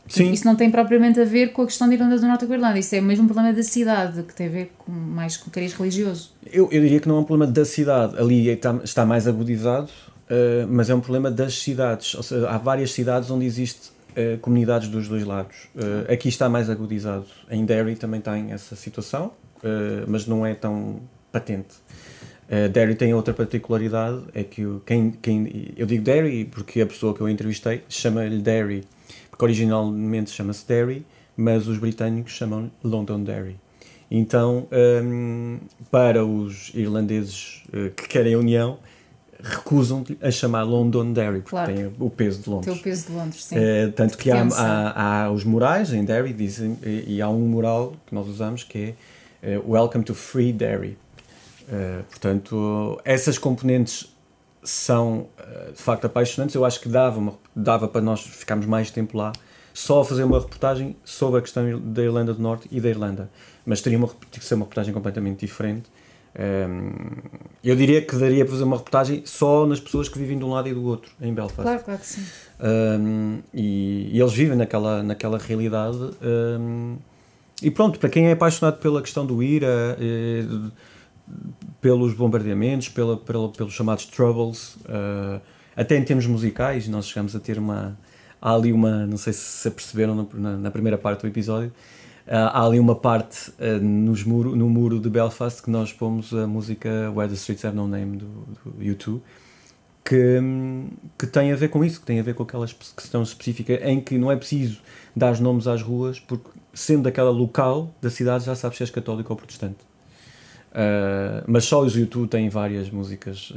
Sim. 0.07 0.33
Isso 0.33 0.45
não 0.45 0.55
tem 0.55 0.71
propriamente 0.71 1.19
a 1.19 1.25
ver 1.25 1.53
com 1.53 1.63
a 1.63 1.67
questão 1.67 1.89
da 1.89 1.95
Irlanda 1.95 2.19
do 2.19 2.27
Norte 2.27 2.47
com 2.47 2.53
a 2.53 2.57
Irlanda, 2.57 2.79
isso 2.79 2.95
é 2.95 3.01
mesmo 3.01 3.25
um 3.25 3.27
problema 3.27 3.53
da 3.53 3.63
cidade, 3.63 4.23
que 4.23 4.35
tem 4.35 4.47
a 4.47 4.51
ver 4.51 4.73
com, 4.77 4.93
mais 4.93 5.37
com 5.37 5.51
cariz 5.51 5.73
religioso. 5.73 6.31
Eu, 6.53 6.69
eu 6.71 6.83
diria 6.83 7.01
que 7.01 7.09
não 7.09 7.17
é 7.17 7.21
um 7.21 7.25
problema 7.25 7.51
da 7.51 7.65
cidade, 7.65 8.17
ali 8.19 8.49
está, 8.49 8.79
está 8.85 9.07
mais 9.07 9.27
agudizado, 9.27 9.89
uh, 9.89 10.67
mas 10.69 10.91
é 10.91 10.95
um 10.95 11.01
problema 11.01 11.31
das 11.31 11.59
cidades. 11.59 12.15
Ou 12.15 12.23
seja, 12.23 12.49
há 12.49 12.59
várias 12.59 12.93
cidades 12.93 13.31
onde 13.31 13.47
existe 13.47 13.91
uh, 14.11 14.39
comunidades 14.41 14.89
dos 14.89 15.09
dois 15.09 15.25
lados. 15.25 15.57
Uh, 15.75 16.13
aqui 16.13 16.29
está 16.29 16.49
mais 16.49 16.69
agudizado. 16.69 17.27
Em 17.51 17.65
Derry 17.65 17.97
também 17.97 18.21
tem 18.21 18.53
essa 18.53 18.77
situação, 18.77 19.33
mas 20.07 20.27
não 20.27 20.45
é 20.45 20.53
tão 20.53 21.01
patente. 21.33 21.77
Uh, 22.45 22.69
Derry 22.69 22.95
tem 22.95 23.15
outra 23.15 23.33
particularidade, 23.33 24.23
é 24.35 24.45
que 24.45 24.63
quem, 24.85 25.11
quem, 25.11 25.73
eu 25.77 25.87
digo 25.87 26.05
Derry 26.05 26.45
porque 26.45 26.83
a 26.83 26.87
pessoa 26.87 27.15
que 27.15 27.21
eu 27.21 27.29
entrevistei 27.29 27.83
chama-lhe 27.89 28.39
Derry, 28.39 28.85
porque 29.35 29.45
originalmente 29.45 30.31
chama-se 30.31 30.65
Derry, 30.65 31.05
mas 31.37 31.67
os 31.67 31.77
britânicos 31.77 32.35
chamam 32.35 32.71
Londonderry. 32.85 33.57
Então, 34.09 34.69
um, 35.03 35.59
para 35.91 36.25
os 36.25 36.71
irlandeses 36.73 37.65
que 37.97 38.07
querem 38.07 38.35
a 38.35 38.39
união, 38.39 38.79
recusam 39.43 40.05
a 40.23 40.31
chamar 40.31 40.63
Londonderry, 40.63 41.41
porque 41.41 41.51
claro. 41.51 41.75
tem 41.75 41.93
o 41.99 42.09
peso 42.09 42.43
de 42.43 42.49
Londres. 42.49 42.73
Tem 42.73 42.81
o 42.81 42.83
peso 42.83 43.07
de 43.09 43.13
Londres, 43.13 43.45
sim. 43.45 43.57
É, 43.59 43.89
tanto 43.89 44.17
que 44.17 44.31
há, 44.31 44.41
há, 44.41 45.25
há, 45.25 45.31
os 45.33 45.43
murais 45.43 45.93
em 45.93 46.05
Derry, 46.05 46.33
dizem, 46.33 46.79
e, 46.85 47.17
e, 47.17 47.23
há 47.23 47.29
um 47.29 47.41
mural 47.41 47.93
que 48.07 48.15
nós 48.15 48.29
usamos 48.29 48.63
que 48.63 48.95
é 49.43 49.59
uh, 49.59 49.73
Welcome 49.73 50.05
to 50.05 50.15
Free 50.15 50.53
Derry. 50.53 50.97
Uh, 51.63 52.05
portanto, 52.05 53.01
essas 53.05 53.37
componentes 53.37 54.14
são 54.65 55.29
uh, 55.39 55.73
de 55.73 55.81
facto 55.83 56.07
apaixonantes. 56.07 56.55
Eu 56.55 56.65
acho 56.65 56.81
que 56.81 56.89
dava, 56.89 57.19
uma, 57.19 57.35
dava 57.55 57.87
para 57.87 58.01
nós 58.01 58.21
ficarmos 58.23 58.67
mais 58.67 58.91
tempo 58.91 59.17
lá 59.17 59.33
só 59.73 60.01
a 60.01 60.05
fazer 60.05 60.25
uma 60.25 60.39
reportagem 60.39 60.97
sobre 61.05 61.39
a 61.39 61.43
questão 61.43 61.81
da 61.81 62.03
Irlanda 62.03 62.33
do 62.33 62.41
Norte 62.41 62.69
e 62.71 62.81
da 62.81 62.89
Irlanda. 62.89 63.31
Mas 63.67 63.81
teria 63.81 63.99
uma, 63.99 64.09
que 64.09 64.45
ser 64.45 64.55
uma 64.55 64.65
reportagem 64.65 64.95
completamente 64.95 65.41
diferente 65.41 65.91
um, 66.37 66.91
eu 67.63 67.77
diria 67.77 68.03
que 68.03 68.17
daria 68.17 68.45
para 68.45 68.53
fazer 68.53 68.65
uma 68.65 68.77
reportagem 68.77 69.23
só 69.25 69.65
nas 69.67 69.79
pessoas 69.79 70.09
que 70.09 70.19
vivem 70.19 70.37
de 70.37 70.45
um 70.45 70.51
lado 70.51 70.69
e 70.69 70.75
do 70.75 70.85
outro, 70.85 71.11
em 71.21 71.33
Belfast. 71.33 71.63
Claro, 71.63 71.85
claro 71.85 72.01
que 72.01 72.07
sim. 72.07 72.25
Um, 72.61 73.39
e, 73.53 74.11
e, 74.13 74.21
eles 74.21 74.33
vivem 74.33 74.57
naquela, 74.57 75.03
naquela 75.03 75.39
realidade. 75.39 75.97
Um, 76.23 76.97
e 77.63 77.71
pronto, 77.71 78.01
para 78.01 78.09
quem 78.09 78.27
é 78.29 78.33
apaixonado 78.33 78.79
pela 78.79 79.01
questão 79.01 79.25
do 79.25 79.43
IRA, 79.43 79.97
eh, 80.01 80.45
pelos 81.85 82.15
bombardeamentos, 82.15 82.89
pela, 82.89 83.15
pela, 83.15 83.51
pelos 83.51 83.75
chamados 83.75 84.07
Troubles, 84.07 84.77
uh, 84.87 85.39
até 85.77 85.99
em 85.99 86.03
termos 86.03 86.25
musicais, 86.25 86.89
nós 86.89 87.07
chegamos 87.07 87.37
a 87.37 87.41
ter 87.41 87.59
uma. 87.59 87.99
Há 88.41 88.55
ali 88.55 88.73
uma. 88.73 89.07
Não 89.07 89.19
sei 89.19 89.35
se 89.35 89.71
perceberam 89.71 90.27
na, 90.33 90.57
na 90.57 90.71
primeira 90.71 90.97
parte 90.97 91.21
do 91.21 91.27
episódio 91.27 91.71
Uh, 92.27 92.49
há 92.55 92.65
ali 92.65 92.81
uma 92.81 92.95
parte 92.95 93.51
uh, 93.51 93.79
nos 93.83 94.25
muro, 94.25 94.57
no 94.57 94.67
muro 94.67 94.99
de 94.99 95.11
Belfast 95.11 95.63
que 95.63 95.69
nós 95.69 95.93
pomos 95.93 96.33
a 96.33 96.47
música 96.47 97.13
Where 97.15 97.29
the 97.29 97.35
Streets 97.35 97.67
Have 97.67 97.77
No 97.77 97.87
Name 97.87 98.17
do, 98.17 98.27
do 98.65 98.83
U2 98.83 99.21
que, 100.03 100.41
que 101.19 101.27
tem 101.27 101.53
a 101.53 101.57
ver 101.57 101.69
com 101.69 101.85
isso, 101.85 102.01
que 102.01 102.07
tem 102.07 102.19
a 102.19 102.23
ver 102.23 102.35
com 102.35 102.43
aquela 102.43 102.67
questão 102.67 103.23
específica 103.23 103.75
em 103.87 104.01
que 104.01 104.17
não 104.17 104.33
é 104.33 104.37
preciso 104.37 104.81
dar 105.15 105.39
nomes 105.39 105.67
às 105.67 105.83
ruas 105.83 106.19
porque 106.19 106.49
sendo 106.73 107.03
daquela 107.03 107.29
local 107.29 107.95
da 108.01 108.09
cidade 108.09 108.47
já 108.47 108.55
sabes 108.55 108.79
se 108.79 108.85
és 108.85 108.91
católico 108.91 109.31
ou 109.31 109.37
protestante. 109.37 109.85
Uh, 110.75 111.45
mas 111.47 111.65
só 111.65 111.81
os 111.81 111.97
U2 111.97 112.29
têm 112.29 112.49
várias 112.49 112.91
músicas. 112.91 113.53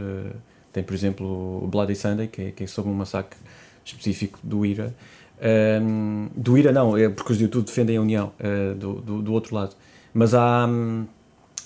tem, 0.71 0.83
por 0.83 0.93
exemplo, 0.93 1.63
o 1.63 1.67
Bloody 1.67 1.95
Sunday, 1.95 2.27
que 2.27 2.41
é, 2.41 2.51
que 2.51 2.63
é 2.63 2.67
sobre 2.67 2.91
um 2.91 2.93
massacre 2.93 3.37
específico 3.83 4.39
do 4.43 4.65
IRA. 4.65 4.93
Um, 5.39 6.29
do 6.35 6.57
IRA 6.57 6.71
não, 6.71 6.97
é 6.97 7.09
porque 7.09 7.31
os 7.31 7.39
YouTube 7.39 7.65
defendem 7.65 7.97
a 7.97 8.01
União 8.01 8.33
uh, 8.39 8.75
do, 8.75 8.93
do, 9.01 9.21
do, 9.21 9.33
outro 9.33 9.55
lado. 9.55 9.75
Mas 10.13 10.33
há, 10.33 10.67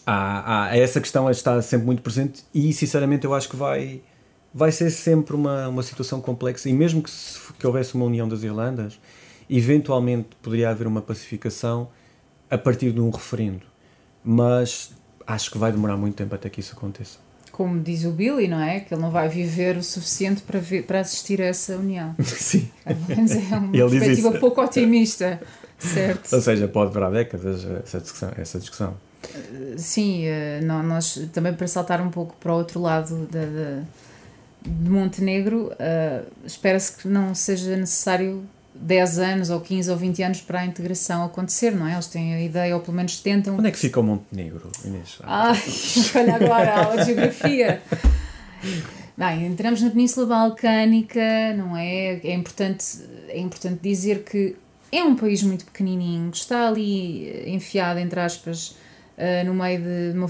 há, 0.05 0.65
há, 0.65 0.77
essa 0.77 0.99
questão 0.99 1.29
está 1.29 1.61
sempre 1.61 1.85
muito 1.85 2.01
presente 2.01 2.43
e 2.53 2.73
sinceramente 2.73 3.25
eu 3.25 3.33
acho 3.33 3.49
que 3.49 3.55
vai, 3.55 4.01
vai 4.53 4.71
ser 4.71 4.89
sempre 4.89 5.35
uma, 5.35 5.69
uma 5.69 5.83
situação 5.83 6.19
complexa 6.19 6.69
e 6.69 6.73
mesmo 6.73 7.01
que, 7.01 7.09
se, 7.09 7.39
que 7.53 7.65
houvesse 7.65 7.95
uma 7.95 8.05
união 8.05 8.27
das 8.27 8.43
Irlandas, 8.43 8.99
eventualmente 9.49 10.29
poderia 10.41 10.69
haver 10.69 10.87
uma 10.87 11.01
pacificação 11.01 11.89
a 12.49 12.57
partir 12.57 12.91
de 12.91 12.99
um 12.99 13.09
referendo. 13.09 13.65
Mas 14.23 14.91
acho 15.33 15.51
que 15.51 15.57
vai 15.57 15.71
demorar 15.71 15.97
muito 15.97 16.15
tempo 16.15 16.33
até 16.35 16.49
que 16.49 16.59
isso 16.59 16.73
aconteça 16.75 17.17
como 17.51 17.79
diz 17.79 18.05
o 18.05 18.11
Billy, 18.11 18.47
não 18.47 18.59
é? 18.59 18.79
Que 18.79 18.93
ele 18.93 19.01
não 19.01 19.11
vai 19.11 19.27
viver 19.27 19.77
o 19.77 19.83
suficiente 19.83 20.41
para, 20.41 20.57
ver, 20.57 20.83
para 20.83 21.01
assistir 21.01 21.41
a 21.41 21.45
essa 21.45 21.75
união. 21.75 22.15
Sim. 22.23 22.67
É, 22.85 22.91
é 22.91 23.57
uma 23.57 23.69
ele 23.75 23.89
perspectiva 23.89 24.31
pouco 24.39 24.61
otimista, 24.63 25.39
certo? 25.77 26.33
Ou 26.33 26.41
seja, 26.41 26.67
pode 26.67 26.93
durar 26.93 27.11
décadas 27.11 27.67
essa 27.83 27.99
discussão. 27.99 28.31
Essa 28.37 28.57
discussão. 28.57 28.95
Sim, 29.77 30.25
eh, 30.25 30.61
nós 30.61 31.27
também 31.31 31.53
para 31.53 31.67
saltar 31.67 32.01
um 32.01 32.09
pouco 32.09 32.35
para 32.39 32.51
o 32.51 32.55
outro 32.55 32.81
lado 32.81 33.27
da, 33.27 33.45
da 33.45 33.83
de 34.63 34.89
Montenegro, 34.89 35.71
uh, 35.71 36.25
espera-se 36.45 36.97
que 36.97 37.07
não 37.07 37.33
seja 37.33 37.75
necessário 37.75 38.43
10 38.73 39.19
anos 39.19 39.49
ou 39.49 39.59
15 39.59 39.91
ou 39.91 39.97
20 39.97 40.23
anos 40.23 40.41
para 40.41 40.61
a 40.61 40.65
integração 40.65 41.23
acontecer, 41.23 41.71
não 41.71 41.87
é? 41.87 41.93
Eles 41.93 42.07
têm 42.07 42.33
a 42.33 42.41
ideia, 42.41 42.75
ou 42.75 42.81
pelo 42.81 42.95
menos 42.95 43.19
tentam. 43.19 43.57
Onde 43.57 43.67
é 43.67 43.71
que 43.71 43.77
fica 43.77 43.99
o 43.99 44.03
Montenegro, 44.03 44.69
Inês? 44.85 45.17
Ai, 45.23 45.61
olha 46.15 46.35
agora 46.35 46.89
a 46.89 47.03
geografia. 47.03 47.81
Bem, 49.17 49.45
entramos 49.45 49.81
na 49.81 49.89
Península 49.89 50.25
Balcânica, 50.25 51.53
não 51.55 51.75
é? 51.75 52.19
É 52.23 52.33
importante, 52.33 52.85
é 53.27 53.39
importante 53.39 53.79
dizer 53.81 54.23
que 54.23 54.55
é 54.91 55.03
um 55.03 55.15
país 55.15 55.41
muito 55.43 55.65
pequenininho, 55.65 56.29
está 56.31 56.67
ali 56.67 57.27
eh, 57.27 57.49
enfiado, 57.49 57.99
entre 57.99 58.19
aspas, 58.19 58.75
uh, 59.17 59.45
no 59.45 59.53
meio 59.53 59.81
de, 59.81 60.17
uma 60.17 60.27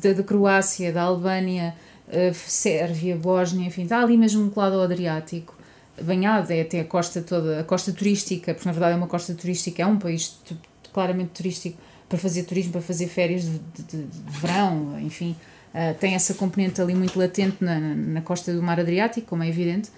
de, 0.00 0.14
de, 0.14 0.22
Croácia, 0.24 0.92
da 0.92 1.02
Albânia, 1.02 1.74
uh, 2.08 2.34
Sérvia, 2.34 3.16
Bósnia, 3.16 3.66
enfim, 3.66 3.84
está 3.84 4.00
ali 4.00 4.16
mesmo 4.16 4.50
colado 4.50 4.74
ao 4.74 4.82
Adriático, 4.82 5.56
banhado, 6.00 6.52
é 6.52 6.62
até 6.62 6.80
a 6.80 6.84
costa 6.84 7.20
toda, 7.20 7.60
a 7.60 7.64
costa 7.64 7.92
turística, 7.92 8.54
porque 8.54 8.68
na 8.68 8.72
verdade 8.72 8.94
é 8.94 8.96
uma 8.96 9.06
costa 9.06 9.34
turística, 9.34 9.82
é 9.82 9.86
um 9.86 9.98
país 9.98 10.40
claramente 10.92 11.30
turístico 11.30 11.78
para 12.08 12.18
fazer 12.18 12.44
turismo, 12.44 12.72
para 12.72 12.80
fazer 12.80 13.08
férias 13.08 13.44
de, 13.44 13.58
de, 13.58 14.04
de 14.04 14.38
verão, 14.40 14.98
enfim, 15.00 15.36
uh, 15.74 15.94
tem 15.98 16.14
essa 16.14 16.34
componente 16.34 16.80
ali 16.80 16.94
muito 16.94 17.18
latente 17.18 17.56
na, 17.60 17.78
na 17.78 18.22
costa 18.22 18.52
do 18.52 18.62
Mar 18.62 18.78
Adriático, 18.78 19.26
como 19.26 19.42
é 19.42 19.48
evidente. 19.48 19.90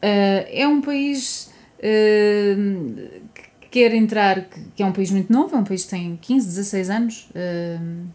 é 0.00 0.66
um 0.66 0.80
país 0.80 1.50
uh, 1.78 3.20
que 3.60 3.68
quer 3.70 3.94
entrar, 3.94 4.48
que 4.74 4.82
é 4.82 4.86
um 4.86 4.92
país 4.92 5.10
muito 5.10 5.32
novo, 5.32 5.54
é 5.54 5.58
um 5.58 5.64
país 5.64 5.84
que 5.84 5.90
tem 5.90 6.16
15, 6.16 6.46
16 6.46 6.90
anos 6.90 7.28
uh, 7.30 8.06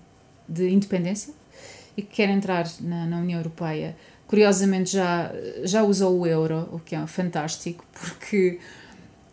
de 0.48 0.70
independência 0.70 1.34
e 1.96 2.02
que 2.02 2.16
quer 2.16 2.30
entrar 2.30 2.68
na, 2.82 3.06
na, 3.06 3.18
União 3.18 3.40
Europeia. 3.40 3.96
Curiosamente 4.34 4.94
já, 4.94 5.32
já 5.64 5.84
usou 5.84 6.22
o 6.22 6.26
euro, 6.26 6.68
o 6.72 6.80
que 6.80 6.96
é 6.96 7.06
fantástico, 7.06 7.86
porque 7.94 8.58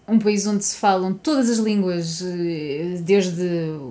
um 0.06 0.18
país 0.18 0.46
onde 0.46 0.62
se 0.62 0.76
falam 0.76 1.14
todas 1.14 1.48
as 1.48 1.56
línguas, 1.56 2.20
eh, 2.20 3.00
desde 3.00 3.42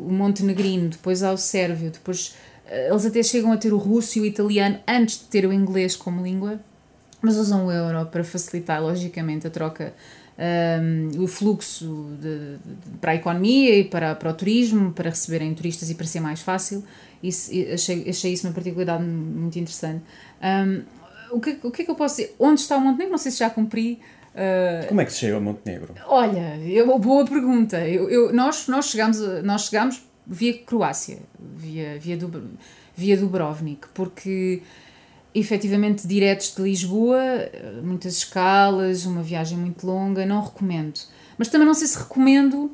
o 0.05 0.11
montenegrino, 0.11 0.89
depois 0.89 1.23
ao 1.23 1.35
sérvio, 1.35 1.89
depois 1.89 2.35
eles 2.71 3.07
até 3.07 3.23
chegam 3.23 3.51
a 3.51 3.57
ter 3.57 3.73
o 3.73 3.77
russo 3.79 4.19
e 4.19 4.21
o 4.21 4.25
italiano 4.27 4.77
antes 4.87 5.17
de 5.17 5.23
ter 5.25 5.47
o 5.47 5.51
inglês 5.51 5.95
como 5.95 6.21
língua, 6.23 6.59
mas 7.23 7.37
usam 7.37 7.65
o 7.65 7.71
euro 7.71 8.05
para 8.05 8.23
facilitar, 8.23 8.79
logicamente, 8.79 9.47
a 9.47 9.49
troca 9.49 9.95
um, 10.39 11.23
o 11.23 11.27
fluxo 11.27 12.11
de, 12.21 12.57
de, 12.57 12.97
para 13.01 13.13
a 13.13 13.15
economia 13.15 13.79
e 13.79 13.83
para, 13.83 14.13
para 14.13 14.29
o 14.29 14.33
turismo, 14.33 14.91
para 14.91 15.09
receberem 15.09 15.51
turistas 15.55 15.89
e 15.89 15.95
para 15.95 16.05
ser 16.05 16.19
mais 16.19 16.41
fácil. 16.41 16.83
Isso, 17.21 17.51
achei, 17.73 18.07
achei 18.07 18.33
isso 18.33 18.47
uma 18.47 18.53
particularidade 18.53 19.03
muito 19.03 19.57
interessante. 19.57 20.03
Um, 20.41 20.83
o, 21.31 21.39
que, 21.39 21.59
o 21.63 21.71
que 21.71 21.81
é 21.81 21.85
que 21.85 21.91
eu 21.91 21.95
posso 21.95 22.17
dizer? 22.17 22.35
Onde 22.39 22.61
está 22.61 22.77
o 22.77 22.81
Montenegro? 22.81 23.11
Não 23.11 23.17
sei 23.17 23.31
se 23.31 23.39
já 23.39 23.49
cumpri. 23.49 23.99
Uh, 24.33 24.87
Como 24.87 25.01
é 25.01 25.05
que 25.05 25.11
se 25.13 25.19
chega 25.19 25.35
ao 25.35 25.41
Montenegro? 25.41 25.95
Olha, 26.07 26.57
eu, 26.65 26.97
boa 26.99 27.25
pergunta. 27.25 27.87
Eu, 27.87 28.09
eu, 28.09 28.33
nós, 28.33 28.67
nós, 28.67 28.89
chegamos, 28.89 29.19
nós 29.43 29.65
chegamos 29.65 30.03
via 30.25 30.57
Croácia, 30.59 31.19
via, 31.39 31.97
via, 31.99 32.15
Dub, 32.15 32.43
via 32.95 33.17
Dubrovnik, 33.17 33.87
porque 33.93 34.61
efetivamente 35.33 36.07
diretos 36.07 36.53
de 36.55 36.61
Lisboa, 36.61 37.19
muitas 37.83 38.17
escalas, 38.17 39.05
uma 39.05 39.23
viagem 39.23 39.57
muito 39.57 39.85
longa, 39.85 40.25
não 40.25 40.41
recomendo. 40.43 40.99
Mas 41.37 41.47
também 41.47 41.65
não 41.65 41.73
sei 41.73 41.87
se 41.87 41.97
recomendo 41.97 42.71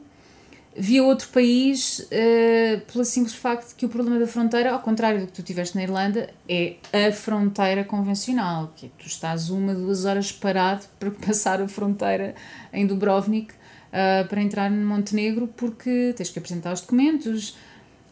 via 0.77 1.03
outro 1.03 1.29
país 1.29 1.99
uh, 1.99 2.81
pelo 2.91 3.05
simples 3.05 3.33
facto 3.33 3.69
de 3.69 3.75
que 3.75 3.85
o 3.85 3.89
problema 3.89 4.19
da 4.19 4.27
fronteira, 4.27 4.71
ao 4.71 4.79
contrário 4.81 5.21
do 5.21 5.27
que 5.27 5.33
tu 5.33 5.41
tiveste 5.41 5.75
na 5.75 5.83
Irlanda, 5.83 6.29
é 6.49 6.75
a 6.91 7.11
fronteira 7.13 7.83
convencional, 7.83 8.73
que 8.75 8.87
é 8.87 8.89
tu 8.97 9.07
estás 9.07 9.49
uma, 9.49 9.73
duas 9.73 10.03
horas 10.03 10.31
parado 10.31 10.85
para 10.99 11.11
passar 11.11 11.61
a 11.61 11.67
fronteira 11.67 12.35
em 12.73 12.85
Dubrovnik 12.85 13.53
uh, 13.53 14.27
para 14.27 14.41
entrar 14.41 14.69
no 14.69 14.85
Montenegro 14.85 15.47
porque 15.47 16.13
tens 16.15 16.29
que 16.29 16.39
apresentar 16.39 16.73
os 16.73 16.81
documentos, 16.81 17.57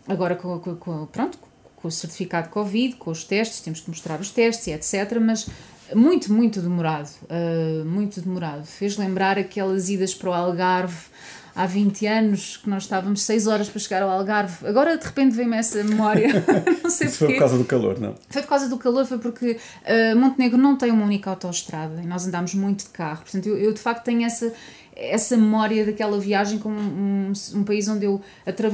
agora 0.07 0.35
com, 0.35 0.57
com, 0.59 0.75
com 0.77 1.05
pronto, 1.07 1.37
com 1.75 1.87
o 1.89 1.91
certificado 1.91 2.47
Covid, 2.47 2.95
com 2.95 3.11
os 3.11 3.25
testes, 3.25 3.59
temos 3.59 3.81
que 3.81 3.89
mostrar 3.89 4.21
os 4.21 4.31
testes 4.31 4.67
e 4.67 4.71
etc. 4.71 5.19
Mas 5.19 5.49
muito, 5.93 6.31
muito 6.31 6.61
demorado, 6.61 7.09
uh, 7.23 7.83
muito 7.83 8.21
demorado. 8.21 8.65
Fez 8.65 8.95
lembrar 8.95 9.37
aquelas 9.37 9.89
idas 9.89 10.15
para 10.15 10.29
o 10.29 10.33
Algarve 10.33 11.07
há 11.55 11.65
20 11.65 12.07
anos 12.07 12.57
que 12.57 12.69
nós 12.69 12.83
estávamos 12.83 13.21
6 13.23 13.47
horas 13.47 13.69
para 13.69 13.79
chegar 13.79 14.01
ao 14.01 14.09
Algarve. 14.09 14.67
Agora 14.67 14.97
de 14.97 15.05
repente 15.05 15.35
vem-me 15.35 15.57
essa 15.57 15.83
memória. 15.83 16.29
não 16.83 16.89
sei 16.89 17.07
Isso 17.07 17.19
foi 17.19 17.33
por 17.33 17.39
causa 17.39 17.57
do 17.57 17.65
calor, 17.65 17.99
não? 17.99 18.15
Foi 18.29 18.41
por 18.41 18.49
causa 18.49 18.69
do 18.69 18.77
calor, 18.77 19.05
foi 19.05 19.17
porque 19.19 19.57
uh, 19.83 20.15
Montenegro 20.15 20.57
não 20.57 20.75
tem 20.75 20.91
uma 20.91 21.05
única 21.05 21.29
autoestrada 21.29 22.01
e 22.01 22.05
nós 22.05 22.27
andámos 22.27 22.53
muito 22.53 22.85
de 22.85 22.89
carro. 22.89 23.21
Portanto, 23.21 23.47
eu, 23.47 23.57
eu 23.57 23.73
de 23.73 23.79
facto 23.79 24.03
tenho 24.03 24.25
essa 24.25 24.51
essa 24.95 25.35
memória 25.35 25.83
daquela 25.85 26.19
viagem 26.19 26.59
com 26.59 26.69
um, 26.69 27.33
um 27.55 27.63
país 27.63 27.87
onde 27.87 28.05
eu 28.05 28.21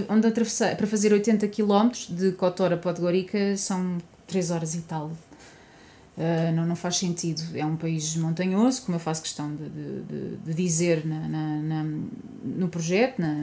onde 0.10 0.28
atravessei 0.28 0.76
para 0.76 0.86
fazer 0.86 1.14
80 1.14 1.48
km 1.48 1.90
de 2.10 2.34
Kotor 2.34 2.74
a 2.74 2.78
Podgorica 2.78 3.56
são 3.56 3.98
3 4.28 4.52
horas 4.52 4.76
e 4.76 4.82
tal. 4.82 5.12
Uh, 6.20 6.52
não, 6.54 6.66
não 6.66 6.76
faz 6.76 6.98
sentido. 6.98 7.42
É 7.56 7.66
um 7.66 7.78
país 7.78 8.18
montanhoso, 8.18 8.82
como 8.82 8.98
eu 8.98 9.00
faço 9.00 9.22
questão 9.22 9.56
de, 9.56 9.70
de, 9.70 10.38
de 10.38 10.54
dizer 10.54 11.06
na, 11.06 11.28
na, 11.30 11.62
na, 11.62 11.86
no 12.44 12.68
projeto, 12.68 13.20
na, 13.20 13.34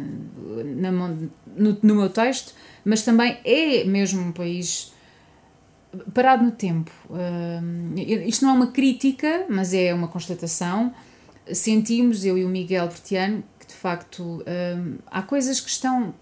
na, 0.76 0.90
no, 0.92 1.78
no 1.82 1.94
meu 1.94 2.10
texto, 2.10 2.52
mas 2.84 3.02
também 3.02 3.38
é 3.44 3.82
mesmo 3.84 4.20
um 4.20 4.30
país 4.30 4.92
parado 6.12 6.44
no 6.44 6.50
tempo. 6.50 6.90
Uh, 7.08 7.98
isto 8.26 8.44
não 8.44 8.52
é 8.52 8.54
uma 8.54 8.66
crítica, 8.66 9.46
mas 9.48 9.72
é 9.72 9.94
uma 9.94 10.08
constatação 10.08 10.92
sentimos, 11.52 12.24
eu 12.24 12.36
e 12.36 12.44
o 12.44 12.48
Miguel 12.48 12.88
Bertiano, 12.88 13.42
que 13.58 13.66
de 13.66 13.74
facto 13.74 14.42
um, 14.76 14.98
há 15.06 15.22
coisas 15.22 15.60
que 15.60 15.70
estão 15.70 16.08
uh, 16.08 16.14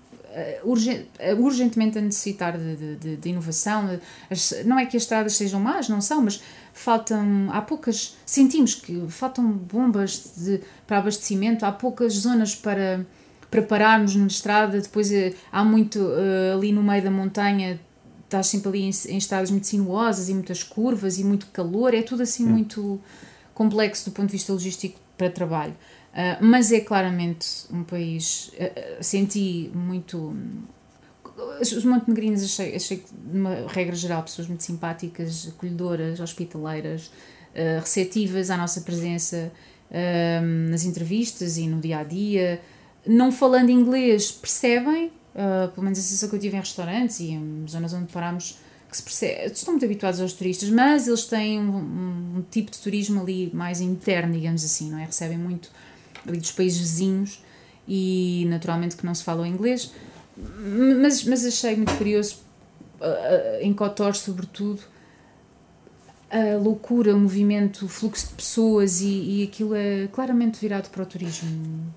urgent, 0.64 1.06
uh, 1.20 1.40
urgentemente 1.40 1.98
a 1.98 2.00
necessitar 2.00 2.56
de, 2.58 2.96
de, 2.96 3.16
de 3.16 3.28
inovação. 3.28 3.98
As, 4.30 4.64
não 4.64 4.78
é 4.78 4.86
que 4.86 4.96
as 4.96 5.02
estradas 5.02 5.34
sejam 5.34 5.60
más, 5.60 5.88
não 5.88 6.00
são, 6.00 6.22
mas 6.22 6.42
faltam, 6.72 7.48
há 7.50 7.62
poucas, 7.62 8.16
sentimos 8.26 8.74
que 8.74 9.06
faltam 9.08 9.50
bombas 9.52 10.32
de, 10.36 10.60
para 10.86 10.98
abastecimento, 10.98 11.64
há 11.64 11.72
poucas 11.72 12.14
zonas 12.14 12.54
para 12.54 13.04
prepararmos 13.50 14.16
na 14.16 14.26
estrada, 14.26 14.80
depois 14.80 15.10
uh, 15.10 15.34
há 15.52 15.64
muito 15.64 16.00
ali 16.54 16.72
no 16.72 16.82
meio 16.82 17.02
da 17.02 17.10
montanha, 17.10 17.78
estás 18.24 18.48
sempre 18.48 18.68
ali 18.68 18.82
em, 18.82 18.90
em 19.08 19.18
estradas 19.18 19.50
muito 19.50 19.66
sinuosas 19.66 20.28
e 20.28 20.34
muitas 20.34 20.62
curvas 20.62 21.18
e 21.18 21.24
muito 21.24 21.46
calor, 21.46 21.94
é 21.94 22.02
tudo 22.02 22.22
assim 22.22 22.44
hum. 22.44 22.50
muito 22.50 23.00
complexo 23.54 24.10
do 24.10 24.12
ponto 24.12 24.26
de 24.26 24.32
vista 24.32 24.52
logístico 24.52 24.98
para 25.16 25.30
trabalho. 25.30 25.74
Uh, 26.14 26.38
mas 26.40 26.70
é 26.70 26.78
claramente 26.78 27.66
um 27.72 27.82
país. 27.82 28.52
Uh, 28.54 29.02
senti 29.02 29.68
muito. 29.74 30.32
Os 31.60 31.84
montenegrinos 31.84 32.44
achei, 32.44 32.76
achei 32.76 32.98
que, 32.98 33.12
de 33.12 33.36
uma 33.36 33.66
regra 33.66 33.96
geral, 33.96 34.22
pessoas 34.22 34.46
muito 34.46 34.62
simpáticas, 34.62 35.48
acolhedoras, 35.48 36.20
hospitaleiras, 36.20 37.06
uh, 37.08 37.80
receptivas 37.80 38.48
à 38.50 38.56
nossa 38.56 38.80
presença 38.82 39.52
nas 40.68 40.84
entrevistas 40.84 41.56
e 41.56 41.68
no 41.68 41.80
dia 41.80 41.98
a 41.98 42.02
dia. 42.02 42.60
Não 43.06 43.30
falando 43.30 43.70
inglês, 43.70 44.32
percebem, 44.32 45.12
pelo 45.72 45.84
menos 45.84 46.00
a 46.00 46.02
sensação 46.02 46.28
que 46.28 46.34
eu 46.34 46.40
tive 46.40 46.56
em 46.56 46.58
restaurantes 46.58 47.20
e 47.20 47.30
em 47.30 47.64
zonas 47.68 47.92
onde 47.92 48.10
parámos 48.12 48.58
que 48.90 48.96
se 48.96 49.02
percebe, 49.04 49.52
estão 49.52 49.74
muito 49.74 49.84
habituados 49.84 50.20
aos 50.20 50.32
turistas, 50.32 50.68
mas 50.70 51.06
eles 51.06 51.26
têm 51.26 51.60
um, 51.60 51.76
um, 51.76 52.38
um, 52.38 52.44
tipo 52.50 52.72
de 52.72 52.78
turismo 52.78 53.20
ali 53.20 53.52
mais 53.54 53.80
interno, 53.80 54.32
digamos 54.32 54.64
assim, 54.64 54.90
não 54.90 54.98
é? 54.98 55.04
Recebem 55.04 55.38
muito 55.38 55.70
ali 56.26 56.38
dos 56.38 56.52
países 56.52 56.78
vizinhos 56.78 57.42
e 57.86 58.46
naturalmente 58.48 58.96
que 58.96 59.04
não 59.04 59.14
se 59.14 59.22
fala 59.22 59.42
o 59.42 59.46
inglês, 59.46 59.92
mas, 61.00 61.24
mas 61.24 61.44
achei 61.44 61.76
muito 61.76 61.96
curioso, 61.96 62.38
uh, 63.00 63.60
em 63.60 63.72
Kotor 63.72 64.14
sobretudo, 64.14 64.82
a 66.30 66.56
loucura, 66.58 67.14
o 67.14 67.18
movimento, 67.18 67.84
o 67.84 67.88
fluxo 67.88 68.28
de 68.28 68.34
pessoas 68.34 69.00
e, 69.00 69.06
e 69.40 69.42
aquilo 69.44 69.74
é 69.74 70.08
claramente 70.08 70.58
virado 70.58 70.90
para 70.90 71.02
o 71.02 71.06
turismo. 71.06 71.92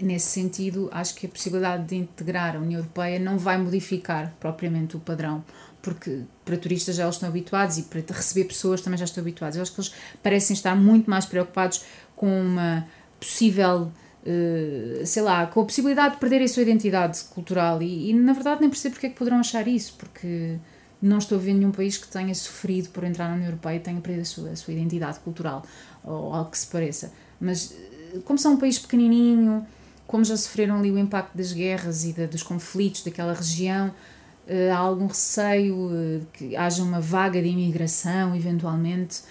Nesse 0.00 0.26
sentido, 0.26 0.88
acho 0.92 1.14
que 1.14 1.26
a 1.26 1.28
possibilidade 1.28 1.84
de 1.86 1.96
integrar 1.96 2.56
a 2.56 2.58
União 2.58 2.78
Europeia 2.80 3.18
não 3.18 3.38
vai 3.38 3.56
modificar 3.56 4.32
propriamente 4.38 4.96
o 4.96 5.00
padrão 5.00 5.42
porque 5.84 6.22
para 6.46 6.56
turistas 6.56 6.96
já 6.96 7.04
eles 7.04 7.16
estão 7.16 7.28
habituados 7.28 7.76
e 7.76 7.82
para 7.82 8.00
receber 8.08 8.44
pessoas 8.44 8.80
também 8.80 8.98
já 8.98 9.04
estão 9.04 9.20
habituados. 9.20 9.56
Eu 9.56 9.62
acho 9.62 9.72
que 9.72 9.80
eles 9.80 9.92
parecem 10.22 10.54
estar 10.54 10.74
muito 10.74 11.10
mais 11.10 11.26
preocupados 11.26 11.84
com 12.16 12.26
uma 12.26 12.86
possível, 13.24 13.90
uh, 14.22 15.06
sei 15.06 15.22
lá, 15.22 15.46
com 15.46 15.60
a 15.60 15.64
possibilidade 15.64 16.14
de 16.14 16.20
perderem 16.20 16.44
a 16.44 16.48
sua 16.48 16.62
identidade 16.62 17.24
cultural 17.24 17.82
e, 17.82 18.10
e, 18.10 18.14
na 18.14 18.32
verdade 18.32 18.60
nem 18.60 18.68
percebo 18.68 18.94
porque 18.94 19.06
é 19.06 19.10
que 19.10 19.16
poderão 19.16 19.38
achar 19.38 19.66
isso, 19.66 19.94
porque 19.98 20.58
não 21.00 21.18
estou 21.18 21.38
a 21.38 21.40
ver 21.40 21.54
nenhum 21.54 21.70
país 21.70 21.96
que 21.96 22.06
tenha 22.08 22.34
sofrido 22.34 22.90
por 22.90 23.04
entrar 23.04 23.28
na 23.28 23.34
União 23.34 23.48
Europeia 23.48 23.76
e 23.76 23.80
tenha 23.80 24.00
perdido 24.00 24.22
a 24.22 24.24
sua, 24.24 24.50
a 24.50 24.56
sua 24.56 24.74
identidade 24.74 25.18
cultural 25.20 25.64
ou 26.02 26.32
algo 26.32 26.50
que 26.50 26.58
se 26.58 26.66
pareça. 26.66 27.12
Mas 27.40 27.72
eh, 27.72 28.18
como 28.24 28.38
são 28.38 28.54
um 28.54 28.56
país 28.56 28.78
pequenininho, 28.78 29.66
como 30.06 30.24
já 30.24 30.36
sofreram 30.36 30.78
ali 30.78 30.90
o 30.90 30.98
impacto 30.98 31.36
das 31.36 31.52
guerras 31.52 32.04
e 32.04 32.12
dos 32.26 32.42
conflitos 32.42 33.02
daquela 33.02 33.32
região, 33.32 33.88
uh, 33.88 34.72
há 34.72 34.76
algum 34.76 35.06
receio 35.06 36.26
que 36.32 36.54
haja 36.56 36.82
uma 36.82 37.00
vaga 37.00 37.40
de 37.40 37.48
imigração, 37.48 38.36
eventualmente. 38.36 39.22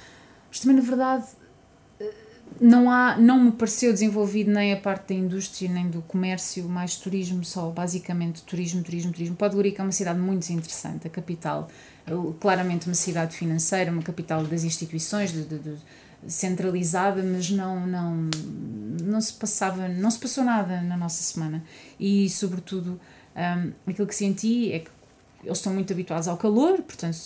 Mas 0.50 0.60
também, 0.60 0.78
na 0.78 0.84
verdade, 0.84 1.26
não, 2.60 2.90
há, 2.90 3.18
não 3.18 3.44
me 3.44 3.52
pareceu 3.52 3.92
desenvolvido 3.92 4.52
nem 4.52 4.74
a 4.74 4.78
parte 4.78 5.14
da 5.14 5.20
indústria 5.20 5.70
nem 5.70 5.90
do 5.90 6.02
comércio, 6.02 6.68
mais 6.68 6.96
turismo 6.96 7.44
só, 7.44 7.70
basicamente 7.70 8.42
turismo, 8.44 8.84
turismo, 8.84 9.12
turismo. 9.12 9.36
Podgorica 9.36 9.82
é 9.82 9.86
uma 9.86 9.92
cidade 9.92 10.20
muito 10.20 10.50
interessante, 10.50 11.08
a 11.08 11.10
capital, 11.10 11.70
claramente 12.40 12.88
uma 12.88 12.96
cidade 12.96 13.36
financeira, 13.36 13.92
uma 13.92 14.02
capital 14.02 14.44
das 14.44 14.64
instituições, 14.64 15.32
de, 15.32 15.44
de, 15.44 15.60
de, 15.60 15.78
centralizada, 16.28 17.22
mas 17.22 17.50
não, 17.50 17.86
não, 17.86 18.30
não 19.04 19.20
se 19.20 19.34
passava, 19.34 19.90
não 19.90 20.10
se 20.10 20.20
passou 20.20 20.44
nada 20.44 20.82
na 20.82 20.96
nossa 20.96 21.22
semana. 21.22 21.64
E, 22.00 22.30
sobretudo, 22.30 23.00
um, 23.36 23.72
aquilo 23.90 24.08
que 24.08 24.16
senti 24.16 24.72
é 24.72 24.80
que 24.80 24.90
eles 25.44 25.58
estão 25.58 25.74
muito 25.74 25.92
habituados 25.92 26.28
ao 26.28 26.38
calor, 26.38 26.82
portanto, 26.82 27.18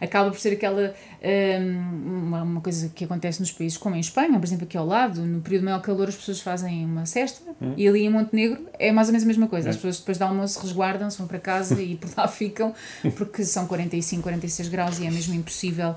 acaba 0.00 0.30
por 0.30 0.38
ser 0.38 0.54
aquela 0.54 0.94
um, 1.22 2.26
uma, 2.26 2.42
uma, 2.42 2.60
coisa 2.60 2.88
que 2.94 3.04
acontece 3.04 3.40
nos 3.40 3.52
países 3.52 3.76
como 3.76 3.94
em 3.96 4.00
Espanha, 4.00 4.38
por 4.38 4.44
exemplo, 4.44 4.64
aqui 4.64 4.76
ao 4.76 4.86
lado, 4.86 5.22
no 5.22 5.40
período 5.40 5.60
de 5.60 5.64
maior 5.66 5.80
calor 5.80 6.08
as 6.08 6.16
pessoas 6.16 6.40
fazem 6.40 6.84
uma 6.84 7.06
cesta 7.06 7.42
hum. 7.60 7.74
e 7.76 7.86
ali 7.86 8.04
em 8.04 8.10
Montenegro 8.10 8.66
é 8.78 8.90
mais 8.92 9.08
ou 9.08 9.12
menos 9.12 9.24
a 9.24 9.26
mesma 9.26 9.48
coisa. 9.48 9.68
As 9.68 9.76
é. 9.76 9.78
pessoas 9.78 9.98
depois 9.98 10.18
do 10.18 10.22
almoço 10.22 10.60
resguardam-se, 10.60 11.18
vão 11.18 11.26
para 11.26 11.38
casa 11.38 11.80
e 11.82 11.96
por 11.96 12.10
lá 12.16 12.26
ficam, 12.28 12.74
porque 13.16 13.44
são 13.44 13.66
45, 13.66 14.22
46 14.22 14.68
graus 14.68 14.98
e 14.98 15.06
é 15.06 15.10
mesmo 15.10 15.34
impossível 15.34 15.94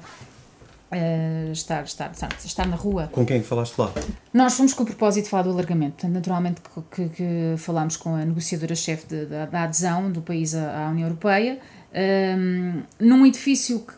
Uh, 0.92 1.54
estar, 1.54 1.86
estar, 1.86 2.12
estar, 2.12 2.30
estar 2.44 2.68
na 2.68 2.76
rua. 2.76 3.08
Com 3.14 3.26
quem 3.26 3.42
falaste 3.42 3.78
lá? 3.78 3.94
Nós 4.34 4.56
fomos 4.56 4.74
com 4.74 4.84
o 4.84 4.86
propósito 4.86 5.24
de 5.24 5.30
falar 5.30 5.44
do 5.44 5.52
alargamento. 5.52 5.94
Portanto, 5.94 6.14
naturalmente 6.14 6.62
que, 6.92 7.08
que 7.08 7.56
falámos 7.58 7.96
com 7.96 8.14
a 8.14 8.26
negociadora-chefe 8.26 9.26
da 9.26 9.64
adesão 9.64 10.12
do 10.12 10.22
país 10.22 10.54
à, 10.54 10.88
à 10.88 10.90
União 10.90 11.08
Europeia, 11.08 11.60
um, 11.94 11.98
ehm, 11.98 12.84
num 13.00 13.26
edifício 13.26 13.80
que, 13.80 13.94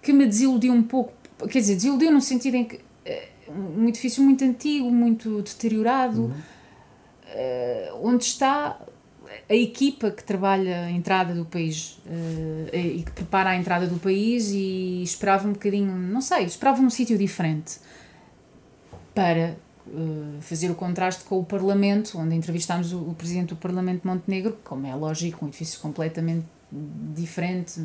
que, 0.00 0.12
me 0.14 0.24
desiludiu 0.26 0.72
um 0.72 0.82
pouco, 0.82 1.12
quer 1.50 1.58
dizer, 1.58 1.74
desiludiu 1.74 2.10
no 2.10 2.20
sentido 2.22 2.54
em 2.54 2.64
que 2.64 2.76
uh, 2.76 3.52
um 3.52 3.86
edifício 3.86 4.22
muito 4.22 4.42
antigo, 4.42 4.90
muito 4.90 5.42
deteriorado, 5.42 6.22
uhum. 6.22 6.30
uh, 6.30 8.08
onde 8.08 8.24
está 8.24 8.80
a 9.48 9.54
equipa 9.54 10.10
que 10.10 10.22
trabalha 10.22 10.84
a 10.84 10.90
entrada 10.90 11.34
do 11.34 11.44
país 11.44 11.98
uh, 12.06 12.76
e 12.76 13.02
que 13.02 13.12
prepara 13.12 13.50
a 13.50 13.56
entrada 13.56 13.86
do 13.86 13.98
país 13.98 14.50
e 14.50 15.02
esperava 15.02 15.48
um 15.48 15.52
bocadinho, 15.52 15.92
não 15.92 16.20
sei, 16.20 16.44
esperava 16.44 16.80
um 16.80 16.90
sítio 16.90 17.16
diferente 17.18 17.78
para 19.14 19.56
uh, 19.86 20.40
fazer 20.40 20.70
o 20.70 20.74
contraste 20.74 21.24
com 21.24 21.38
o 21.38 21.44
Parlamento, 21.44 22.18
onde 22.18 22.34
entrevistámos 22.34 22.92
o, 22.92 22.98
o, 22.98 23.14
presidente 23.14 23.50
do 23.50 23.56
Parlamento 23.56 24.02
de 24.02 24.06
Montenegro, 24.06 24.58
como 24.64 24.86
é 24.86 24.94
lógico, 24.94 25.44
um 25.44 25.48
edifício 25.48 25.80
completamente 25.80 26.46
diferente, 27.14 27.80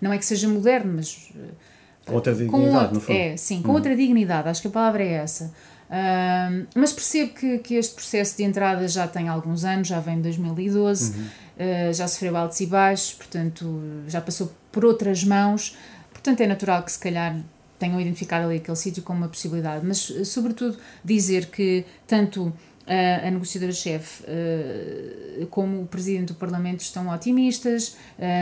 não 0.00 0.12
é 0.12 0.18
que 0.18 0.24
seja 0.24 0.48
moderno, 0.48 0.94
mas. 0.96 1.30
Uh, 1.34 1.76
com 2.04 2.14
outra 2.14 2.34
dignidade, 2.34 2.88
com, 2.88 2.94
no 2.94 3.00
fundo. 3.00 3.16
É, 3.16 3.36
sim, 3.36 3.62
com 3.62 3.72
hum. 3.72 3.74
outra 3.74 3.96
dignidade, 3.96 4.48
acho 4.48 4.62
que 4.62 4.68
a 4.68 4.70
palavra 4.70 5.02
é 5.02 5.12
essa 5.14 5.52
Uh, 5.86 6.66
mas 6.74 6.92
percebo 6.92 7.32
que, 7.32 7.58
que 7.58 7.74
este 7.74 7.94
processo 7.94 8.36
de 8.36 8.42
entrada 8.42 8.86
já 8.88 9.06
tem 9.06 9.28
alguns 9.28 9.64
anos, 9.64 9.86
já 9.86 10.00
vem 10.00 10.16
de 10.16 10.22
2012, 10.22 11.12
uhum. 11.12 11.24
uh, 11.24 11.92
já 11.92 12.08
sofreu 12.08 12.36
altos 12.36 12.60
e 12.60 12.66
baixos, 12.66 13.12
portanto 13.14 13.80
já 14.08 14.20
passou 14.20 14.52
por 14.72 14.84
outras 14.84 15.22
mãos, 15.22 15.76
portanto 16.12 16.40
é 16.40 16.46
natural 16.46 16.82
que 16.82 16.90
se 16.90 16.98
calhar 16.98 17.38
tenham 17.78 18.00
identificado 18.00 18.46
ali 18.46 18.56
aquele 18.56 18.76
sítio 18.76 19.02
como 19.02 19.18
uma 19.18 19.28
possibilidade, 19.28 19.86
mas 19.86 19.98
sobretudo 20.24 20.78
dizer 21.04 21.46
que 21.46 21.84
tanto 22.06 22.52
a 23.24 23.30
negociadora-chefe 23.30 24.24
como 25.50 25.82
o 25.82 25.86
presidente 25.86 26.28
do 26.28 26.34
Parlamento 26.36 26.80
estão 26.80 27.08
otimistas, 27.08 27.96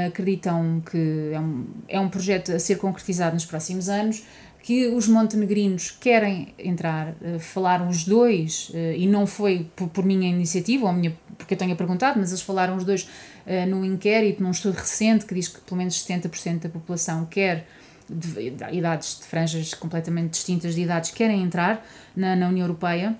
acreditam 0.07 0.81
que 0.89 1.31
é 1.33 1.41
um, 1.41 1.67
é 1.89 1.99
um 1.99 2.09
projeto 2.09 2.53
a 2.53 2.61
ser 2.61 2.77
concretizado 2.77 3.35
nos 3.35 3.45
próximos 3.45 3.89
anos 3.89 4.23
que 4.65 4.89
os 4.89 5.07
montenegrinos 5.07 5.91
querem 5.91 6.55
entrar, 6.59 7.09
uh, 7.21 7.39
falaram 7.39 7.87
os 7.87 8.03
dois, 8.05 8.71
uh, 8.71 8.97
e 8.97 9.07
não 9.07 9.27
foi 9.27 9.71
por, 9.77 9.91
por, 9.91 10.07
minha 10.07 10.27
iniciativa, 10.27 10.87
ou 10.87 10.93
minha, 10.95 11.15
porque 11.37 11.53
eu 11.53 11.59
tenha 11.59 11.77
perguntado, 11.77 12.19
mas 12.19 12.31
eles 12.31 12.41
falaram 12.41 12.75
os 12.75 12.83
dois 12.83 13.03
uh, 13.03 13.69
num 13.69 13.85
inquérito, 13.85 14.43
num 14.43 14.51
estudo 14.51 14.77
recente, 14.77 15.27
que 15.27 15.35
diz 15.35 15.49
que 15.49 15.61
pelo 15.61 15.77
menos 15.77 16.03
70% 16.03 16.61
da 16.61 16.69
população 16.71 17.27
quer, 17.27 17.67
de, 18.09 18.53
de, 18.53 18.65
idades 18.73 19.19
de 19.21 19.27
franjas 19.27 19.75
completamente 19.75 20.31
distintas 20.31 20.75
de 20.75 20.81
idades, 20.81 21.11
querem 21.11 21.43
entrar 21.43 21.87
na, 22.17 22.35
na 22.35 22.49
União 22.49 22.65
Europeia. 22.65 23.15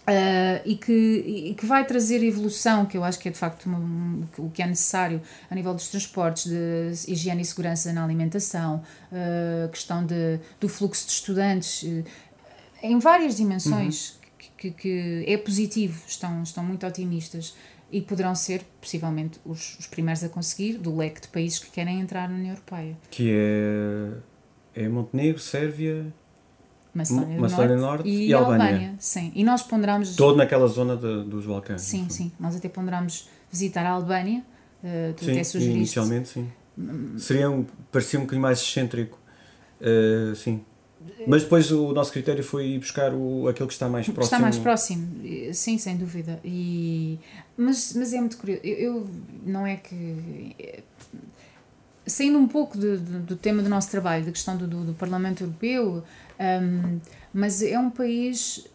Uh, 0.00 0.60
e, 0.64 0.76
que, 0.76 0.92
e 0.92 1.54
que 1.54 1.66
vai 1.66 1.86
trazer 1.86 2.24
evolução, 2.24 2.86
que 2.86 2.96
eu 2.96 3.04
acho 3.04 3.18
que 3.18 3.28
é 3.28 3.30
de 3.30 3.38
facto 3.38 3.66
uma, 3.66 3.78
um, 3.78 4.24
o 4.38 4.50
que 4.50 4.62
é 4.62 4.66
necessário 4.66 5.20
a 5.48 5.54
nível 5.54 5.72
dos 5.74 5.88
transportes, 5.88 6.46
de 6.50 7.12
higiene 7.12 7.42
e 7.42 7.44
segurança 7.44 7.92
na 7.92 8.02
alimentação, 8.02 8.82
uh, 9.12 9.68
questão 9.68 10.04
de, 10.04 10.40
do 10.58 10.68
fluxo 10.68 11.06
de 11.06 11.12
estudantes, 11.12 11.82
uh, 11.82 12.04
em 12.82 12.98
várias 12.98 13.36
dimensões, 13.36 14.10
uhum. 14.10 14.30
que, 14.38 14.50
que, 14.56 14.70
que, 14.70 15.24
é 15.30 15.36
positivo, 15.36 16.02
estão, 16.08 16.42
estão 16.42 16.64
muito 16.64 16.84
otimistas 16.86 17.54
e 17.92 18.00
poderão 18.00 18.34
ser, 18.34 18.62
possivelmente, 18.80 19.38
os, 19.44 19.78
os 19.78 19.86
primeiros 19.86 20.24
a 20.24 20.28
conseguir 20.28 20.78
do 20.78 20.96
leque 20.96 21.20
de 21.20 21.28
países 21.28 21.58
que 21.58 21.70
querem 21.70 22.00
entrar 22.00 22.28
na 22.28 22.36
União 22.36 22.54
Europeia. 22.54 22.96
Que 23.10 23.30
é, 24.74 24.82
é 24.84 24.88
Montenegro, 24.88 25.40
Sérvia, 25.40 26.12
Macedónia 26.94 27.36
do 27.36 27.40
Macedónia 27.40 27.76
Norte, 27.76 28.04
Norte 28.04 28.08
e, 28.08 28.28
e 28.28 28.32
Albânia. 28.34 28.64
Albânia. 28.64 28.94
Sim, 28.98 29.32
e 29.34 29.44
nós 29.44 29.62
ponderamos... 29.62 30.16
Todo 30.16 30.36
naquela 30.36 30.66
zona 30.66 30.96
de, 30.96 31.24
dos 31.24 31.46
Balcãs. 31.46 31.82
Sim, 31.82 32.08
sim. 32.08 32.32
Nós 32.38 32.56
até 32.56 32.68
ponderamos 32.68 33.28
visitar 33.50 33.86
a 33.86 33.90
Albânia. 33.90 34.42
Uh, 34.82 35.12
tu 35.14 35.24
sim, 35.24 35.32
até 35.32 35.44
sugeriste... 35.44 35.76
inicialmente 35.76 36.28
sim. 36.28 36.48
Seria 37.18 37.50
um, 37.50 37.66
parecia 37.92 38.18
um 38.18 38.22
bocadinho 38.22 38.42
mais 38.42 38.60
excêntrico. 38.60 39.18
Uh, 39.80 40.34
sim. 40.34 40.62
Mas 41.26 41.42
depois 41.42 41.70
o 41.70 41.92
nosso 41.92 42.12
critério 42.12 42.44
foi 42.44 42.68
ir 42.68 42.78
buscar 42.78 43.14
o, 43.14 43.48
aquele 43.48 43.66
que 43.66 43.72
está 43.72 43.88
mais 43.88 44.06
próximo. 44.06 44.24
Está 44.24 44.38
mais 44.38 44.58
próximo, 44.58 45.08
sim, 45.52 45.78
sem 45.78 45.96
dúvida. 45.96 46.38
E, 46.44 47.18
mas, 47.56 47.94
mas 47.94 48.12
é 48.12 48.20
muito 48.20 48.36
curioso. 48.36 48.60
Eu, 48.64 48.76
eu 48.76 49.10
não 49.46 49.66
é 49.66 49.76
que. 49.76 50.54
Saindo 52.06 52.38
um 52.38 52.48
pouco 52.48 52.76
do, 52.76 52.98
do, 52.98 53.18
do, 53.20 53.36
tema 53.36 53.62
do 53.62 53.68
nosso 53.68 53.90
trabalho, 53.90 54.24
da 54.24 54.32
questão 54.32 54.56
do, 54.56 54.66
do, 54.66 54.84
do 54.84 54.94
Parlamento 54.94 55.42
Europeu, 55.42 56.02
um, 56.40 56.98
mas 57.32 57.62
é 57.62 57.78
um 57.78 57.90
país 57.90 58.66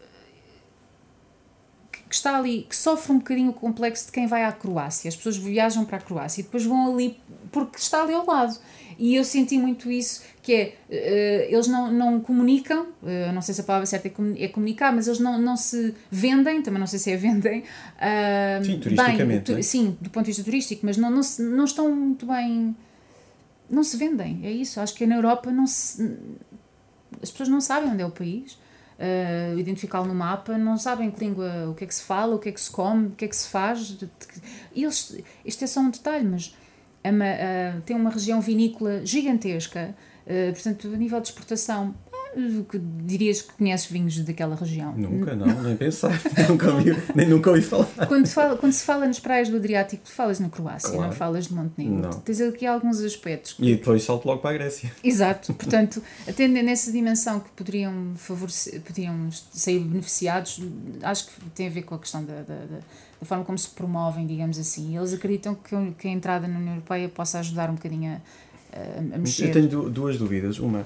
que 2.07 2.13
está 2.15 2.37
ali, 2.37 2.65
que 2.69 2.75
sofre 2.75 3.11
um 3.11 3.17
bocadinho 3.17 3.49
o 3.49 3.53
complexo 3.53 4.05
de 4.05 4.11
quem 4.11 4.27
vai 4.27 4.43
à 4.43 4.51
Croácia. 4.51 5.09
As 5.09 5.15
pessoas 5.15 5.37
viajam 5.37 5.83
para 5.85 5.97
a 5.97 6.01
Croácia 6.01 6.41
e 6.41 6.43
depois 6.43 6.63
vão 6.63 6.93
ali 6.93 7.19
porque 7.51 7.77
está 7.77 8.03
ali 8.03 8.13
ao 8.13 8.25
lado. 8.25 8.57
E 8.97 9.15
eu 9.15 9.23
senti 9.23 9.57
muito 9.57 9.91
isso, 9.91 10.23
que 10.41 10.53
é, 10.53 10.75
uh, 10.89 11.53
eles 11.53 11.67
não, 11.67 11.91
não 11.91 12.19
comunicam, 12.21 12.83
uh, 13.03 13.33
não 13.33 13.41
sei 13.41 13.53
se 13.53 13.61
a 13.61 13.63
palavra 13.63 13.85
certa 13.85 14.07
é, 14.07 14.11
é, 14.43 14.47
comunicar, 14.47 14.93
mas 14.93 15.07
eles 15.07 15.19
não, 15.19 15.37
não 15.37 15.57
se 15.57 15.93
vendem, 16.09 16.61
também 16.61 16.79
não 16.79 16.87
sei 16.87 16.99
se 16.99 17.11
é 17.11 17.17
vendem. 17.17 17.59
Uh, 17.59 18.63
sim, 18.63 18.79
turisticamente. 18.79 19.51
Bem, 19.51 19.61
tu, 19.61 19.63
sim, 19.63 19.97
do 19.99 20.09
ponto 20.09 20.25
de 20.25 20.31
vista 20.31 20.43
turístico, 20.43 20.85
mas 20.85 20.95
não, 20.95 21.09
não, 21.09 21.23
se, 21.23 21.41
não 21.41 21.65
estão 21.65 21.93
muito 21.93 22.25
bem. 22.25 22.75
Não 23.69 23.83
se 23.83 23.97
vendem, 23.97 24.41
é 24.43 24.51
isso. 24.51 24.79
Acho 24.79 24.93
que 24.93 25.05
na 25.05 25.15
Europa 25.15 25.51
não 25.51 25.65
se, 25.65 26.17
as 27.21 27.31
pessoas 27.31 27.49
não 27.49 27.61
sabem 27.61 27.91
onde 27.91 28.01
é 28.01 28.05
o 28.05 28.11
país, 28.11 28.53
uh, 28.53 29.57
identificá-lo 29.57 30.07
no 30.07 30.15
mapa, 30.15 30.57
não 30.57 30.77
sabem 30.77 31.11
que 31.11 31.19
língua, 31.19 31.69
o 31.69 31.73
que 31.73 31.83
é 31.83 31.87
que 31.87 31.95
se 31.95 32.03
fala, 32.03 32.35
o 32.35 32.39
que 32.39 32.49
é 32.49 32.51
que 32.51 32.61
se 32.61 32.69
come, 32.69 33.07
o 33.07 33.11
que 33.11 33.25
é 33.25 33.27
que 33.27 33.35
se 33.35 33.49
faz. 33.49 33.97
Eles, 34.75 35.17
isto 35.43 35.63
é 35.63 35.67
só 35.67 35.81
um 35.81 35.89
detalhe, 35.89 36.25
mas 36.25 36.47
uh, 36.47 37.81
tem 37.81 37.95
uma 37.95 38.09
região 38.09 38.41
vinícola 38.41 39.05
gigantesca, 39.05 39.95
uh, 40.25 40.53
portanto, 40.53 40.91
a 40.93 40.97
nível 40.97 41.19
de 41.21 41.27
exportação, 41.27 41.95
que 42.69 42.77
dirias 42.79 43.41
que 43.41 43.53
conheces 43.53 43.89
vinhos 43.89 44.19
daquela 44.19 44.55
região? 44.55 44.93
Nunca, 44.95 45.35
não, 45.35 45.63
nem 45.63 45.75
pensar. 45.75 46.11
nunca 46.49 46.71
ouvi, 46.73 46.91
nem 47.15 47.27
nunca 47.27 47.49
ouvi 47.49 47.61
falar. 47.61 47.85
Quando, 48.07 48.27
fala, 48.27 48.57
quando 48.57 48.73
se 48.73 48.83
fala 48.83 49.05
nas 49.05 49.19
praias 49.19 49.49
do 49.49 49.57
Adriático, 49.57 50.03
tu 50.03 50.11
falas 50.11 50.39
na 50.39 50.49
Croácia, 50.49 50.89
claro. 50.89 51.07
não 51.07 51.11
falas 51.11 51.47
de 51.47 51.53
Montenegro. 51.53 52.09
Não. 52.09 52.19
Tens 52.19 52.41
aqui 52.41 52.65
alguns 52.65 52.99
aspectos. 52.99 53.53
Que... 53.53 53.63
E 53.63 53.75
depois 53.75 54.03
salto 54.03 54.25
logo 54.25 54.41
para 54.41 54.51
a 54.51 54.53
Grécia. 54.53 54.91
Exato, 55.03 55.53
portanto, 55.53 56.01
até 56.27 56.47
nessa 56.47 56.91
dimensão 56.91 57.39
que 57.39 57.49
poderiam, 57.51 58.13
favorecer, 58.15 58.81
poderiam 58.81 59.29
sair 59.31 59.79
beneficiados, 59.79 60.61
acho 61.03 61.27
que 61.27 61.49
tem 61.51 61.67
a 61.67 61.71
ver 61.71 61.83
com 61.83 61.95
a 61.95 61.99
questão 61.99 62.23
da, 62.23 62.41
da, 62.41 62.55
da 62.65 63.25
forma 63.25 63.43
como 63.43 63.57
se 63.57 63.69
promovem, 63.69 64.27
digamos 64.27 64.59
assim. 64.59 64.97
Eles 64.97 65.13
acreditam 65.13 65.55
que, 65.55 65.75
que 65.97 66.07
a 66.07 66.11
entrada 66.11 66.47
na 66.47 66.59
União 66.59 66.73
Europeia 66.73 67.09
possa 67.09 67.39
ajudar 67.39 67.69
um 67.69 67.75
bocadinho 67.75 68.21
a, 68.71 69.15
a 69.15 69.17
mexer. 69.17 69.47
Eu 69.47 69.53
tenho 69.53 69.89
duas 69.89 70.17
dúvidas. 70.17 70.59
Uma, 70.59 70.85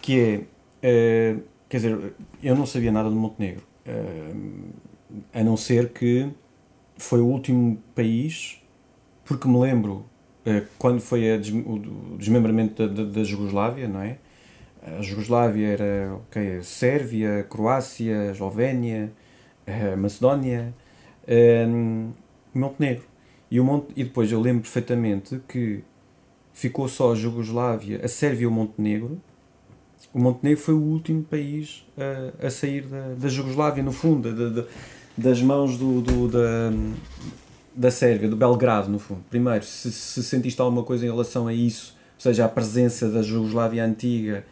que 0.00 0.18
é 0.18 0.40
Uh, 0.78 1.42
quer 1.68 1.76
dizer, 1.78 2.14
eu 2.42 2.54
não 2.54 2.64
sabia 2.64 2.92
nada 2.92 3.10
do 3.10 3.16
Montenegro, 3.16 3.64
uh, 3.86 4.72
a 5.32 5.42
não 5.42 5.56
ser 5.56 5.90
que 5.90 6.30
foi 6.96 7.20
o 7.20 7.26
último 7.26 7.82
país, 7.94 8.62
porque 9.24 9.48
me 9.48 9.58
lembro 9.58 10.06
uh, 10.46 10.66
quando 10.78 11.00
foi 11.00 11.36
des 11.38 11.52
o 11.52 12.16
desmembramento 12.16 12.86
da, 12.86 13.02
da, 13.02 13.10
da, 13.10 13.24
Jugoslávia, 13.24 13.88
não 13.88 14.00
é? 14.00 14.18
A 14.82 15.02
Jugoslávia 15.02 15.66
era 15.68 16.14
okay, 16.14 16.62
Sérvia, 16.62 17.44
Croácia, 17.48 18.30
Eslovénia, 18.30 19.12
Macedónia, 19.98 20.72
Montenegro. 22.54 23.04
E, 23.50 23.60
o 23.60 23.64
Monte, 23.64 23.92
e 23.96 24.04
depois 24.04 24.30
eu 24.30 24.40
lembro 24.40 24.62
perfeitamente 24.62 25.40
que 25.48 25.82
ficou 26.52 26.88
só 26.88 27.12
a 27.12 27.14
Jugoslávia, 27.14 28.00
a 28.04 28.08
Sérvia 28.08 28.44
e 28.44 28.46
o 28.46 28.50
Montenegro, 28.50 29.20
o 30.12 30.18
Montenegro 30.18 30.62
foi 30.62 30.74
o 30.74 30.80
último 30.80 31.22
país 31.22 31.84
a, 31.96 32.46
a 32.46 32.50
sair 32.50 32.82
da, 32.82 33.14
da 33.14 33.28
Jugoslávia, 33.28 33.82
no 33.82 33.92
fundo, 33.92 34.32
de, 34.32 34.62
de, 34.62 34.68
das 35.16 35.42
mãos 35.42 35.76
do, 35.76 36.00
do, 36.00 36.28
da, 36.28 36.72
da 37.74 37.90
Sérvia, 37.90 38.28
do 38.28 38.36
Belgrado, 38.36 38.88
no 38.88 38.98
fundo. 38.98 39.22
Primeiro, 39.28 39.64
se, 39.64 39.92
se 39.92 40.22
sentiste 40.22 40.60
alguma 40.60 40.82
coisa 40.82 41.04
em 41.04 41.08
relação 41.08 41.46
a 41.46 41.52
isso, 41.52 41.96
ou 42.16 42.20
seja, 42.20 42.44
a 42.44 42.48
presença 42.48 43.08
da 43.08 43.22
Jugoslávia 43.22 43.84
antiga, 43.84 44.44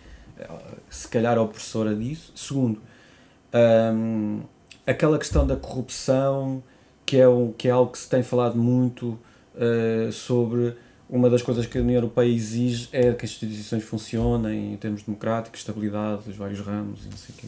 se 0.90 1.08
calhar 1.08 1.38
opressora 1.38 1.94
disso. 1.94 2.32
Segundo, 2.34 2.80
um, 3.94 4.40
aquela 4.86 5.18
questão 5.18 5.46
da 5.46 5.56
corrupção, 5.56 6.62
que 7.04 7.16
é, 7.16 7.28
um, 7.28 7.52
que 7.52 7.68
é 7.68 7.70
algo 7.70 7.92
que 7.92 7.98
se 7.98 8.08
tem 8.08 8.22
falado 8.22 8.56
muito 8.56 9.18
uh, 9.54 10.12
sobre 10.12 10.76
uma 11.08 11.30
das 11.30 11.42
coisas 11.42 11.66
que 11.66 11.78
a 11.78 11.80
União 11.80 11.96
Europeia 11.96 12.28
exige 12.28 12.88
é 12.92 13.12
que 13.12 13.24
as 13.24 13.30
instituições 13.30 13.84
funcionem 13.84 14.74
em 14.74 14.76
termos 14.76 15.02
democráticos, 15.02 15.60
estabilidade 15.60 16.24
dos 16.24 16.36
vários 16.36 16.60
ramos 16.60 17.04
e 17.04 17.08
não 17.08 17.16
sei 17.16 17.34
o 17.34 17.38
quê. 17.38 17.46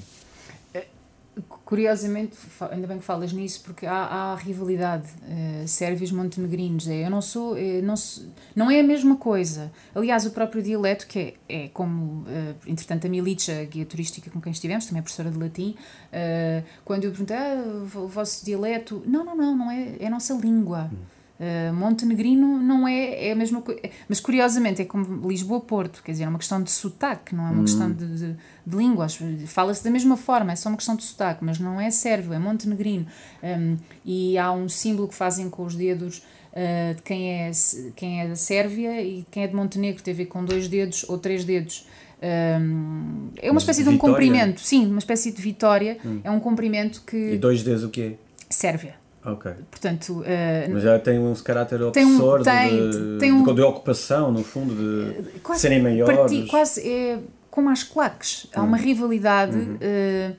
Curiosamente, 1.65 2.37
ainda 2.71 2.87
bem 2.87 2.99
que 2.99 3.05
falas 3.05 3.33
nisso, 3.33 3.61
porque 3.63 3.87
há, 3.87 3.95
há 3.95 4.35
rivalidade 4.35 5.07
uh, 5.07 5.69
sérvios 5.69 6.11
montenegrinos. 6.11 6.89
É, 6.89 7.07
eu 7.07 7.11
não 7.11 7.21
sou, 7.21 7.57
é, 7.57 7.81
não 7.81 7.97
sou, 7.97 8.25
não 8.57 8.71
é 8.71 8.81
a 8.81 8.83
mesma 8.83 9.17
coisa. 9.17 9.71
Aliás, 9.95 10.27
o 10.27 10.31
próprio 10.31 10.63
dialeto, 10.63 11.07
que 11.07 11.37
é, 11.49 11.65
é 11.65 11.69
como, 11.69 12.23
uh, 12.23 12.57
entretanto, 12.67 13.07
a 13.07 13.11
Milica, 13.11 13.61
a 13.61 13.65
guia 13.65 13.85
turística 13.85 14.31
com 14.31 14.41
quem 14.41 14.51
estivemos, 14.51 14.87
também 14.87 15.01
é 15.01 15.03
professora 15.03 15.31
de 15.31 15.39
latim, 15.39 15.77
uh, 15.77 16.65
quando 16.85 17.05
eu 17.05 17.11
perguntei, 17.11 17.37
ah, 17.37 17.63
o 17.95 18.09
vosso 18.09 18.45
dialeto, 18.45 19.03
não, 19.07 19.25
não, 19.25 19.37
não, 19.37 19.57
não 19.57 19.71
é, 19.71 19.97
é 20.01 20.07
a 20.07 20.11
nossa 20.11 20.35
língua. 20.35 20.91
Hum 20.93 21.18
Uh, 21.39 21.73
Montenegrino 21.73 22.59
não 22.59 22.87
é, 22.87 23.29
é 23.29 23.33
a 23.33 23.37
mesma 23.37 23.63
coisa. 23.63 23.81
Mas 24.09 24.19
curiosamente 24.19 24.83
é 24.83 24.85
como 24.85 25.29
Lisboa-Porto, 25.29 26.03
quer 26.03 26.13
dizer, 26.13 26.25
é 26.25 26.29
uma 26.29 26.39
questão 26.39 26.61
de 26.61 26.71
sotaque, 26.71 27.35
não 27.35 27.47
é 27.47 27.51
uma 27.51 27.61
hum. 27.61 27.65
questão 27.65 27.93
de, 27.93 28.07
de, 28.07 28.37
de 28.67 28.77
línguas. 28.77 29.19
Fala-se 29.47 29.85
da 29.85 29.91
mesma 29.91 30.17
forma, 30.17 30.53
é 30.53 30.57
só 30.57 30.69
uma 30.69 30.77
questão 30.77 30.97
de 30.97 31.05
sotaque, 31.05 31.45
mas 31.45 31.61
não 31.61 31.81
é 31.81 31.91
sérvio, 31.91 32.33
é 32.33 32.39
montenegrino. 32.39 33.07
Um, 33.43 33.77
e 34.05 34.37
há 34.37 34.51
um 34.51 34.69
símbolo 34.69 35.07
que 35.07 35.15
fazem 35.15 35.49
com 35.49 35.65
os 35.65 35.77
dedos 35.77 36.19
uh, 36.53 36.95
de 36.97 37.03
quem 37.03 37.31
é, 37.31 37.51
quem 37.95 38.21
é 38.21 38.29
da 38.29 38.37
Sérvia 38.37 39.01
e 39.01 39.25
quem 39.31 39.45
é 39.45 39.47
de 39.47 39.55
Montenegro, 39.55 40.03
tem 40.03 40.13
a 40.13 40.17
ver 40.17 40.27
com 40.27 40.45
dois 40.45 40.67
dedos 40.67 41.05
ou 41.09 41.19
três 41.19 41.45
dedos. 41.45 41.87
Um, 42.21 43.29
é 43.41 43.49
uma 43.49 43.59
espécie 43.59 43.85
de, 43.85 43.91
de 43.91 43.95
um 43.95 43.99
comprimento, 43.99 44.61
sim, 44.61 44.87
uma 44.87 44.99
espécie 44.99 45.31
de 45.31 45.41
vitória. 45.41 45.99
Hum. 46.05 46.21
É 46.25 46.31
um 46.33 46.41
comprimento 46.41 47.03
que. 47.07 47.35
E 47.35 47.39
dois 47.39 47.63
dedos 47.63 47.85
o 47.85 47.91
quê? 47.91 48.17
Sérvia. 48.51 48.97
Ok. 49.25 49.53
Portanto, 49.71 50.21
uh, 50.21 50.73
Mas 50.73 50.83
já 50.83 50.99
tem 50.99 51.19
um 51.19 51.35
caráter 51.35 51.83
opressor 51.83 52.43
tem, 52.43 52.91
de, 52.91 53.19
tem 53.19 53.33
um, 53.33 53.45
de, 53.45 53.55
de, 53.55 53.63
ocupação, 53.63 54.31
no 54.31 54.45
fundo, 54.45 54.75
de 54.75 55.41
quase, 55.41 55.61
serem 55.61 55.83
maiores. 55.83 56.17
Parti, 56.17 56.47
quase 56.47 56.89
é 56.89 57.19
como 57.51 57.71
as 57.71 57.83
claques. 57.83 58.47
Há 58.55 58.63
uma 58.63 58.77
hum. 58.77 58.81
rivalidade 58.81 59.57
uhum. 59.57 59.75
uh, 59.75 60.37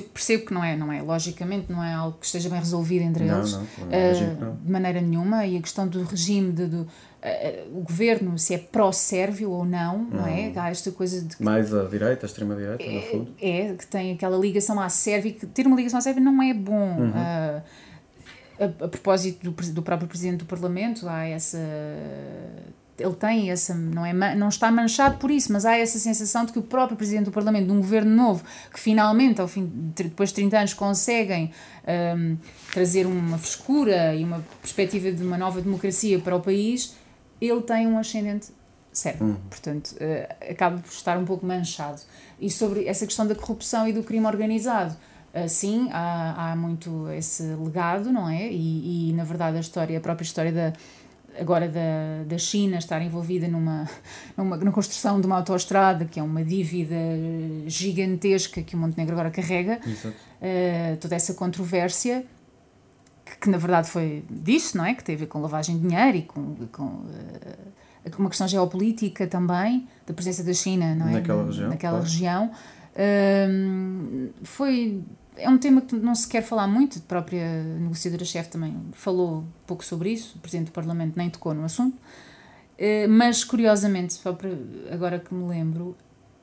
que 0.00 0.08
percebo 0.08 0.46
que 0.46 0.52
não 0.52 0.64
é, 0.64 0.76
não 0.76 0.92
é, 0.92 1.00
logicamente, 1.00 1.70
não 1.70 1.82
é 1.82 1.92
algo 1.92 2.18
que 2.18 2.26
esteja 2.26 2.48
bem 2.48 2.58
resolvido 2.58 3.02
entre 3.02 3.24
não, 3.24 3.38
eles. 3.38 3.52
Não, 3.52 3.60
não, 3.60 4.52
uh, 4.52 4.56
de 4.56 4.72
maneira 4.72 5.00
nenhuma. 5.00 5.46
E 5.46 5.56
a 5.56 5.60
questão 5.60 5.86
do 5.86 6.02
regime, 6.02 6.52
de, 6.52 6.66
do, 6.66 6.88
o 7.72 7.80
governo, 7.80 8.36
se 8.36 8.54
é 8.54 8.58
pró-sérvio 8.58 9.50
ou 9.52 9.64
não, 9.64 9.98
não 9.98 10.26
é? 10.26 10.52
Há 10.56 10.68
esta 10.70 10.90
coisa 10.90 11.22
de. 11.22 11.40
Mais 11.40 11.72
a 11.72 11.84
direita, 11.84 12.26
a 12.26 12.28
extrema-direita, 12.28 12.82
é, 12.82 12.92
no 12.92 13.02
fundo. 13.02 13.34
É, 13.40 13.74
que 13.74 13.86
tem 13.86 14.12
aquela 14.12 14.36
ligação 14.36 14.80
à 14.80 14.88
Sérvia, 14.88 15.32
que 15.32 15.46
ter 15.46 15.64
uma 15.64 15.76
ligação 15.76 15.98
à 15.98 16.02
Sérvia 16.02 16.22
não 16.22 16.42
é 16.42 16.52
bom. 16.52 16.74
Uhum. 16.74 17.10
Uh, 17.10 17.62
a, 18.58 18.64
a, 18.84 18.88
propósito 18.88 19.48
do, 19.48 19.72
do 19.72 19.82
próprio 19.82 20.08
presidente 20.08 20.38
do 20.38 20.44
Parlamento, 20.44 21.08
há 21.08 21.24
essa. 21.24 21.58
Ele 22.98 23.14
tem 23.14 23.50
essa. 23.50 23.74
Não, 23.74 24.06
é, 24.06 24.34
não 24.34 24.48
está 24.48 24.70
manchado 24.70 25.18
por 25.18 25.30
isso, 25.30 25.52
mas 25.52 25.64
há 25.64 25.76
essa 25.76 25.98
sensação 25.98 26.44
de 26.44 26.52
que 26.52 26.58
o 26.58 26.62
próprio 26.62 26.96
presidente 26.96 27.24
do 27.24 27.32
Parlamento, 27.32 27.66
de 27.66 27.72
um 27.72 27.78
governo 27.78 28.14
novo, 28.14 28.44
que 28.72 28.78
finalmente, 28.78 29.40
ao 29.40 29.48
fim, 29.48 29.70
depois 29.96 30.28
de 30.28 30.36
30 30.36 30.58
anos, 30.58 30.74
conseguem 30.74 31.50
um, 32.16 32.36
trazer 32.72 33.06
uma 33.06 33.36
frescura 33.36 34.14
e 34.14 34.22
uma 34.22 34.44
perspectiva 34.60 35.10
de 35.10 35.22
uma 35.24 35.36
nova 35.36 35.60
democracia 35.60 36.18
para 36.18 36.36
o 36.36 36.40
país 36.40 36.94
ele 37.40 37.62
tem 37.62 37.86
um 37.86 37.98
ascendente 37.98 38.48
sérvio. 38.92 39.26
Uhum. 39.26 39.36
Portanto, 39.48 39.92
uh, 39.92 40.50
acaba 40.50 40.78
por 40.78 40.90
estar 40.90 41.18
um 41.18 41.24
pouco 41.24 41.44
manchado. 41.44 42.00
E 42.40 42.50
sobre 42.50 42.86
essa 42.86 43.06
questão 43.06 43.26
da 43.26 43.34
corrupção 43.34 43.88
e 43.88 43.92
do 43.92 44.02
crime 44.02 44.26
organizado, 44.26 44.96
uh, 45.34 45.48
sim, 45.48 45.88
há, 45.92 46.52
há 46.52 46.56
muito 46.56 47.08
esse 47.10 47.42
legado, 47.42 48.12
não 48.12 48.28
é? 48.28 48.48
E, 48.48 49.10
e, 49.10 49.12
na 49.12 49.24
verdade, 49.24 49.56
a 49.56 49.60
história, 49.60 49.98
a 49.98 50.00
própria 50.00 50.24
história 50.24 50.52
da 50.52 50.72
agora 51.38 51.68
da, 51.68 52.24
da 52.26 52.38
China 52.38 52.78
estar 52.78 53.00
envolvida 53.02 53.48
numa, 53.48 53.88
numa 54.36 54.56
na 54.56 54.72
construção 54.72 55.20
de 55.20 55.26
uma 55.26 55.36
autoestrada 55.36 56.04
que 56.04 56.20
é 56.20 56.22
uma 56.22 56.44
dívida 56.44 56.96
gigantesca 57.66 58.62
que 58.62 58.74
o 58.74 58.78
Montenegro 58.78 59.14
agora 59.14 59.30
carrega 59.30 59.80
uh, 59.80 60.96
toda 61.00 61.14
essa 61.14 61.34
controvérsia 61.34 62.24
que, 63.24 63.38
que, 63.38 63.50
na 63.50 63.58
verdade 63.58 63.88
foi 63.88 64.24
disso, 64.30 64.76
não 64.76 64.84
é? 64.84 64.94
Que 64.94 65.02
tem 65.02 65.14
a 65.14 65.18
ver 65.18 65.26
com 65.26 65.40
lavagem 65.40 65.78
de 65.78 65.88
dinheiro 65.88 66.18
e 66.18 66.22
com, 66.22 66.56
com 66.70 66.84
uh, 66.84 68.18
uma 68.18 68.28
questão 68.28 68.46
geopolítica 68.46 69.26
também, 69.26 69.88
da 70.06 70.12
presença 70.12 70.44
da 70.44 70.52
China, 70.52 70.94
não 70.94 71.08
é? 71.08 71.12
Naquela 71.12 71.44
região. 71.44 71.68
Naquela 71.70 71.98
claro. 71.98 72.04
região. 72.04 72.50
Uh, 72.94 74.30
foi. 74.42 75.02
É 75.36 75.48
um 75.48 75.58
tema 75.58 75.80
que 75.80 75.96
não 75.96 76.14
se 76.14 76.28
quer 76.28 76.42
falar 76.42 76.66
muito, 76.66 76.98
a 76.98 77.02
própria 77.02 77.62
negociadora-chefe 77.80 78.50
também 78.50 78.76
falou 78.92 79.44
pouco 79.66 79.84
sobre 79.84 80.12
isso, 80.12 80.36
o 80.36 80.38
Presidente 80.38 80.66
do 80.66 80.72
Parlamento 80.72 81.16
nem 81.16 81.28
tocou 81.28 81.52
no 81.52 81.64
assunto, 81.64 81.94
uh, 81.94 83.08
mas 83.08 83.42
curiosamente, 83.42 84.18
agora 84.92 85.18
que 85.18 85.34
me 85.34 85.48
lembro, 85.48 85.96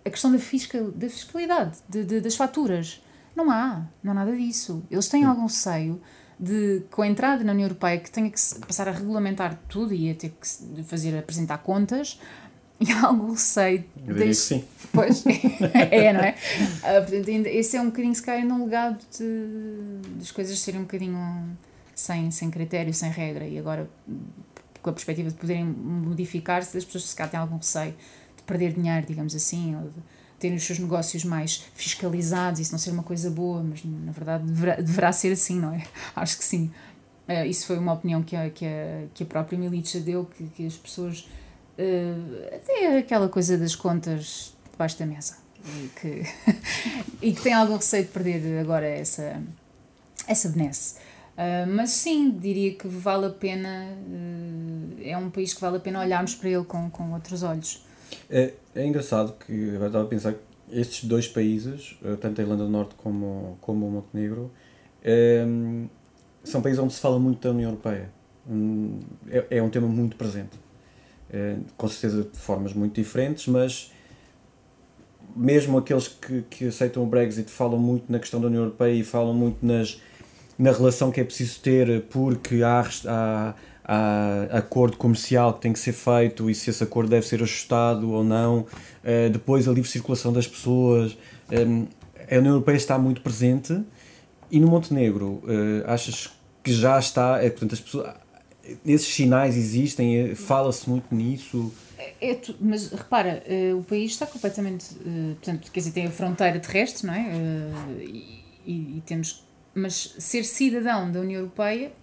a 0.06 0.10
questão 0.10 0.32
da, 0.32 0.40
fiscal, 0.40 0.92
da 0.92 1.10
fiscalidade, 1.10 1.78
de, 1.88 2.04
de, 2.04 2.22
das 2.22 2.36
faturas, 2.36 3.02
não 3.36 3.50
há, 3.50 3.86
não 4.04 4.12
há 4.12 4.16
nada 4.16 4.36
disso. 4.36 4.84
Eles 4.92 5.08
têm 5.08 5.24
algum 5.24 5.48
seio 5.48 6.02
de 6.40 6.84
com 6.90 7.04
a 7.04 7.08
entrada 7.08 7.44
na 7.44 7.54
União 7.54 7.68
Europeia 7.68 8.00
que 8.00 8.10
tenha 8.10 8.30
que 8.30 8.40
passar 8.66 8.88
a 8.88 8.92
regulamentar 8.92 9.60
tudo 9.70 9.94
e 9.94 10.10
a 10.10 10.16
ter 10.16 10.30
que 10.30 10.84
fazer 10.84 11.18
apresentar 11.18 11.60
contas 11.60 12.20
e 12.88 12.92
há 12.92 13.06
algum 13.06 13.32
receio 13.32 13.84
eu 14.08 14.14
diria 14.14 14.30
que 14.30 14.34
sim 14.34 14.64
pois 14.92 15.24
é, 15.74 16.14
não 16.14 16.22
é 16.22 16.32
uh, 16.32 17.06
portanto, 17.08 17.48
esse 17.48 17.78
é 17.78 17.82
um 17.82 17.86
bocadinho 17.86 18.16
se 18.16 18.24
calhar 18.24 18.46
um 18.46 18.64
legado 18.66 19.00
de, 19.18 20.18
das 20.18 20.32
coisas 20.32 20.60
serem 20.60 20.82
um 20.82 20.84
bocadinho 20.84 21.58
sem, 21.96 22.32
sem 22.32 22.50
critério, 22.50 22.94
sem 22.94 23.12
regra 23.12 23.46
e 23.46 23.58
agora 23.60 23.90
com 24.82 24.90
a 24.90 24.94
perspectiva 24.94 25.30
de 25.30 25.36
poderem 25.36 25.64
modificar-se 25.64 26.76
as 26.78 26.84
pessoas 26.84 27.06
se 27.06 27.16
calhar 27.16 27.30
têm 27.30 27.40
algum 27.40 27.58
receio 27.58 27.94
de 28.36 28.44
perder 28.44 28.74
dinheiro, 28.74 29.06
digamos 29.06 29.36
assim 29.36 29.76
ou 29.76 29.84
de, 29.84 30.00
terem 30.42 30.58
os 30.58 30.64
seus 30.64 30.80
negócios 30.80 31.24
mais 31.24 31.64
fiscalizados, 31.76 32.60
isso 32.60 32.72
não 32.72 32.80
ser 32.80 32.90
uma 32.90 33.04
coisa 33.04 33.30
boa, 33.30 33.62
mas 33.62 33.86
na 33.86 34.12
verdade 34.12 34.44
deverá, 34.44 34.76
deverá 34.76 35.12
ser 35.12 35.32
assim, 35.32 35.60
não 35.60 35.72
é? 35.72 35.84
Acho 36.16 36.40
que 36.40 36.44
sim. 36.44 36.72
Uh, 37.30 37.46
isso 37.46 37.68
foi 37.68 37.78
uma 37.78 37.94
opinião 37.94 38.24
que 38.24 38.36
a, 38.36 38.50
que 38.50 38.66
a, 38.66 39.04
que 39.14 39.24
a 39.24 39.26
própria 39.26 39.58
Militia 39.58 40.02
deu, 40.02 40.26
que, 40.26 40.44
que 40.46 40.66
as 40.66 40.76
pessoas. 40.76 41.30
Uh, 41.82 42.56
até 42.56 42.98
aquela 42.98 43.30
coisa 43.30 43.58
das 43.58 43.76
contas 43.76 44.56
debaixo 44.72 45.00
da 45.00 45.06
mesa. 45.06 45.38
E 45.66 45.90
que, 46.00 46.24
e 47.22 47.34
que 47.34 47.42
tem 47.42 47.54
algum 47.54 47.76
receio 47.76 48.06
de 48.06 48.12
perder 48.12 48.60
agora 48.60 48.86
essa, 48.86 49.42
essa 50.28 50.50
benesse. 50.50 50.96
Uh, 51.34 51.66
mas 51.68 51.92
sim, 51.92 52.32
diria 52.32 52.74
que 52.74 52.88
vale 52.88 53.26
a 53.26 53.30
pena, 53.30 53.88
uh, 53.90 55.02
é 55.04 55.18
um 55.18 55.30
país 55.30 55.54
que 55.54 55.62
vale 55.62 55.78
a 55.78 55.80
pena 55.80 56.00
olharmos 56.02 56.36
para 56.36 56.50
ele 56.50 56.64
com, 56.64 56.90
com 56.90 57.14
outros 57.14 57.42
olhos. 57.42 57.86
É, 58.30 58.54
é 58.76 58.86
engraçado 58.86 59.34
que 59.46 59.70
agora 59.70 59.88
estava 59.88 60.06
a 60.06 60.08
pensar 60.08 60.34
que 60.34 60.40
estes 60.72 61.04
dois 61.04 61.28
países, 61.28 61.98
eh, 62.04 62.16
tanto 62.16 62.40
a 62.40 62.44
Irlanda 62.44 62.64
do 62.64 62.70
Norte 62.70 62.96
como, 62.96 63.58
como 63.60 63.88
o 63.88 63.92
Montenegro, 63.92 64.52
é, 65.04 65.46
são 66.44 66.62
países 66.62 66.82
onde 66.82 66.94
se 66.94 67.00
fala 67.00 67.20
muito 67.20 67.42
da 67.42 67.54
União 67.54 67.70
Europeia. 67.70 68.10
Hum, 68.50 69.00
é, 69.28 69.58
é 69.58 69.64
um 69.64 69.70
tema 69.70 69.88
muito 69.88 70.16
presente. 70.16 70.58
É, 71.34 71.56
com 71.78 71.88
certeza 71.88 72.24
de 72.24 72.38
formas 72.38 72.74
muito 72.74 72.94
diferentes, 72.96 73.48
mas 73.48 73.92
mesmo 75.34 75.78
aqueles 75.78 76.10
que, 76.10 76.44
que 76.50 76.68
aceitam 76.68 77.04
o 77.04 77.06
Brexit 77.06 77.50
falam 77.50 77.80
muito 77.80 78.12
na 78.12 78.20
questão 78.20 78.42
da 78.42 78.48
União 78.48 78.64
Europeia 78.64 78.94
e 78.94 79.04
falam 79.04 79.34
muito 79.34 79.66
nas, 79.66 80.02
na 80.60 80.74
relação 80.74 81.10
que 81.10 81.22
é 81.22 81.24
preciso 81.24 81.62
ter 81.62 82.02
porque 82.10 82.62
há, 82.64 82.84
há 83.08 83.54
há 83.84 84.58
acordo 84.58 84.96
comercial 84.96 85.54
que 85.54 85.62
tem 85.62 85.74
que 85.74 85.80
ser 85.80 85.94
feito 85.94 86.50
e 86.50 86.56
se 86.56 86.70
esse 86.70 86.84
acordo 86.84 87.10
deve 87.10 87.26
ser 87.26 87.42
ajustado 87.42 88.12
ou 88.12 88.24
não, 88.24 88.60
uh, 88.60 89.30
depois 89.32 89.68
a 89.68 89.72
livre 89.72 89.90
circulação 89.90 90.32
das 90.32 90.48
pessoas. 90.48 91.18
Um, 91.52 91.88
a 92.30 92.38
União 92.38 92.54
Europeia 92.54 92.78
está 92.78 92.98
muito 92.98 93.20
presente 93.22 93.82
e 94.50 94.60
no 94.60 94.68
Montenegro, 94.68 95.44
uh, 95.44 95.84
achas 95.88 96.30
que 96.64 96.72
já 96.72 96.98
está, 97.00 97.44
é, 97.44 97.50
portanto, 97.50 97.74
as 97.74 97.80
pessoas, 97.82 98.14
esses 98.86 99.14
sinais 99.14 99.56
existem, 99.58 100.36
fala-se 100.36 100.90
muito 100.90 101.14
nisso? 101.14 101.74
É, 101.98 102.32
é, 102.32 102.42
mas 102.60 102.92
repara, 102.92 103.44
uh, 103.48 103.78
o 103.78 103.84
país 103.84 104.12
está 104.12 104.26
completamente, 104.26 104.96
portanto, 105.36 105.72
quer 105.72 105.80
dizer, 105.80 105.92
tem 105.92 106.08
a 106.08 106.12
fronteira 106.12 106.60
terrestre, 106.60 107.06
não 107.06 107.14
é? 107.14 107.32
E, 108.04 108.44
e, 108.98 109.04
temos 109.06 109.44
mas 109.74 110.16
ser 110.20 110.44
cidadão 110.44 111.10
da 111.10 111.22
União 111.22 111.40
Europeia 111.40 111.94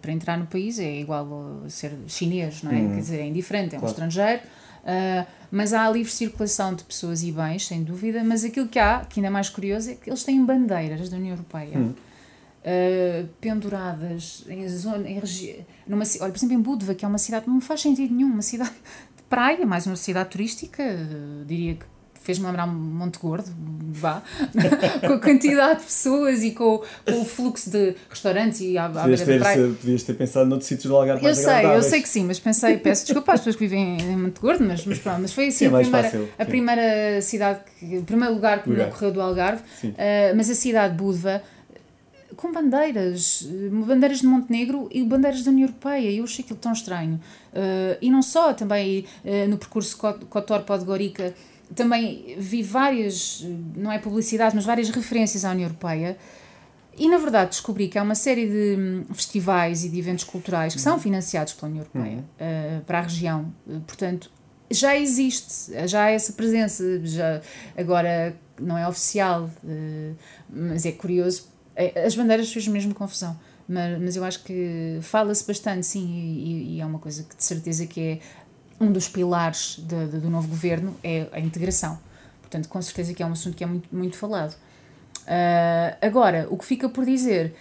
para 0.00 0.12
entrar 0.12 0.38
no 0.38 0.46
país 0.46 0.78
é 0.78 1.00
igual 1.00 1.62
a 1.64 1.68
ser 1.68 1.92
chinês, 2.06 2.62
não 2.62 2.72
é? 2.72 2.76
Hum. 2.76 2.94
Quer 2.94 3.00
dizer, 3.00 3.20
é 3.20 3.26
indiferente, 3.26 3.74
é 3.74 3.78
um 3.78 3.80
claro. 3.80 3.92
estrangeiro. 3.92 4.42
Uh, 4.86 5.26
mas 5.50 5.72
há 5.72 5.84
a 5.84 5.90
livre 5.90 6.12
circulação 6.12 6.72
de 6.72 6.84
pessoas 6.84 7.24
e 7.24 7.32
bens, 7.32 7.66
sem 7.66 7.82
dúvida, 7.82 8.22
mas 8.22 8.44
aquilo 8.44 8.68
que 8.68 8.78
há, 8.78 9.00
que 9.00 9.18
ainda 9.18 9.26
é 9.26 9.30
mais 9.30 9.48
curioso, 9.48 9.90
é 9.90 9.94
que 9.94 10.08
eles 10.08 10.22
têm 10.22 10.44
bandeiras 10.44 11.08
da 11.08 11.16
União 11.16 11.32
Europeia. 11.32 11.76
Hum. 11.76 11.92
Uh, 12.66 13.28
penduradas 13.40 14.44
em 14.48 14.68
zona, 14.68 15.08
em 15.08 15.22
numa, 15.86 16.02
olha, 16.20 16.32
por 16.32 16.36
exemplo, 16.36 16.56
em 16.56 16.60
Budva, 16.60 16.96
que 16.96 17.04
é 17.04 17.08
uma 17.08 17.16
cidade, 17.16 17.46
não 17.46 17.60
faz 17.60 17.80
sentido 17.80 18.12
nenhum, 18.12 18.32
uma 18.32 18.42
cidade 18.42 18.72
de 19.16 19.22
praia, 19.30 19.64
mais 19.64 19.86
uma 19.86 19.94
cidade 19.94 20.30
turística, 20.30 20.82
uh, 20.82 21.44
diria 21.44 21.76
que 21.76 21.86
fez-me 22.26 22.44
lembrar 22.44 22.66
Monte 22.66 23.20
Gordo, 23.20 23.48
vá, 23.92 24.20
com 25.06 25.12
a 25.12 25.20
quantidade 25.20 25.78
de 25.78 25.86
pessoas 25.86 26.42
e 26.42 26.50
com, 26.50 26.82
com 27.04 27.20
o 27.20 27.24
fluxo 27.24 27.70
de 27.70 27.94
restaurantes 28.10 28.60
e 28.60 28.76
à, 28.76 28.86
à 28.86 28.88
beira 28.88 29.24
da 29.24 29.38
praia. 29.38 29.68
Podias 29.80 30.02
ter 30.02 30.14
pensado 30.14 30.46
noutros 30.50 30.66
sítios 30.66 30.86
do 30.86 30.96
Algarve 30.96 31.24
Eu 31.24 31.34
sei, 31.36 31.64
eu 31.64 31.82
sei 31.84 32.02
que 32.02 32.08
sim, 32.08 32.24
mas 32.24 32.40
pensei, 32.40 32.78
peço 32.78 33.06
desculpa 33.06 33.32
às 33.32 33.40
pessoas 33.40 33.54
que 33.54 33.68
vivem 33.68 33.98
em 34.00 34.16
Monte 34.16 34.40
Gordo, 34.40 34.64
mas, 34.64 34.84
mas 34.84 34.98
pronto, 34.98 35.20
mas 35.20 35.32
foi 35.32 35.46
assim 35.46 35.68
sim, 35.68 35.74
a, 35.74 35.78
primeira, 35.78 36.10
fácil, 36.10 36.28
a 36.36 36.44
primeira 36.44 37.22
cidade, 37.22 37.60
que, 37.78 37.98
o 37.98 38.02
primeiro 38.02 38.34
lugar 38.34 38.60
que 38.64 38.70
lugar. 38.70 38.86
me 38.86 38.90
ocorreu 38.90 39.12
do 39.12 39.20
Algarve, 39.20 39.62
uh, 39.84 39.94
mas 40.34 40.50
a 40.50 40.54
cidade 40.56 40.94
de 40.94 40.98
Budva 40.98 41.40
com 42.36 42.52
bandeiras, 42.52 43.46
bandeiras 43.86 44.20
de 44.20 44.26
Montenegro 44.26 44.88
e 44.92 45.02
bandeiras 45.02 45.42
da 45.42 45.50
União 45.50 45.66
Europeia. 45.66 46.10
Eu 46.10 46.24
achei 46.24 46.44
aquilo 46.44 46.58
tão 46.58 46.72
estranho. 46.72 47.20
Uh, 47.52 47.96
e 48.00 48.10
não 48.10 48.22
só, 48.22 48.52
também 48.52 49.06
uh, 49.24 49.48
no 49.48 49.56
percurso 49.56 49.96
Kotor-Podgorica, 50.28 51.34
também 51.74 52.36
vi 52.38 52.62
várias, 52.62 53.44
não 53.74 53.90
é 53.90 53.98
publicidade, 53.98 54.54
mas 54.54 54.64
várias 54.64 54.90
referências 54.90 55.44
à 55.44 55.50
União 55.50 55.66
Europeia. 55.66 56.16
E 56.98 57.08
na 57.08 57.18
verdade 57.18 57.50
descobri 57.50 57.88
que 57.88 57.98
há 57.98 58.02
uma 58.02 58.14
série 58.14 58.46
de 58.46 58.80
hum, 58.80 59.04
festivais 59.12 59.84
e 59.84 59.90
de 59.90 59.98
eventos 59.98 60.24
culturais 60.24 60.74
que 60.74 60.80
são 60.80 60.98
financiados 60.98 61.52
pela 61.52 61.68
União 61.70 61.84
Europeia 61.84 62.24
uhum. 62.40 62.78
uh, 62.78 62.84
para 62.84 63.00
a 63.00 63.02
região. 63.02 63.52
Portanto, 63.86 64.30
já 64.70 64.96
existe, 64.96 65.72
já 65.86 66.04
há 66.04 66.10
essa 66.10 66.32
presença. 66.32 66.84
Já, 67.04 67.40
agora 67.76 68.34
não 68.60 68.76
é 68.78 68.88
oficial, 68.88 69.50
mas 70.48 70.86
é 70.86 70.92
curioso. 70.92 71.55
As 72.04 72.14
bandeiras 72.14 72.52
fez 72.52 72.66
mesmo 72.68 72.94
confusão. 72.94 73.38
Mas, 73.68 74.00
mas 74.00 74.16
eu 74.16 74.24
acho 74.24 74.42
que 74.44 74.98
fala-se 75.02 75.44
bastante, 75.46 75.84
sim, 75.84 76.06
e, 76.06 76.76
e, 76.76 76.80
é 76.80 76.86
uma 76.86 76.98
coisa 76.98 77.24
que 77.24 77.36
de 77.36 77.42
certeza 77.42 77.86
que 77.86 78.00
é 78.00 78.18
um 78.80 78.92
dos 78.92 79.08
pilares 79.08 79.76
de, 79.78 80.06
de, 80.06 80.20
do 80.20 80.30
novo 80.30 80.46
governo 80.48 80.96
é 81.02 81.26
a 81.32 81.40
integração. 81.40 81.98
Portanto, 82.40 82.68
com 82.68 82.80
certeza 82.80 83.12
que 83.12 83.22
é 83.22 83.26
um 83.26 83.32
assunto 83.32 83.56
que 83.56 83.64
é 83.64 83.66
muito, 83.66 83.88
muito 83.94 84.16
falado. 84.16 84.52
Uh, 85.22 85.96
agora, 86.00 86.46
o 86.48 86.56
que 86.56 86.64
fica 86.64 86.88
por 86.88 87.04
dizer, 87.04 87.56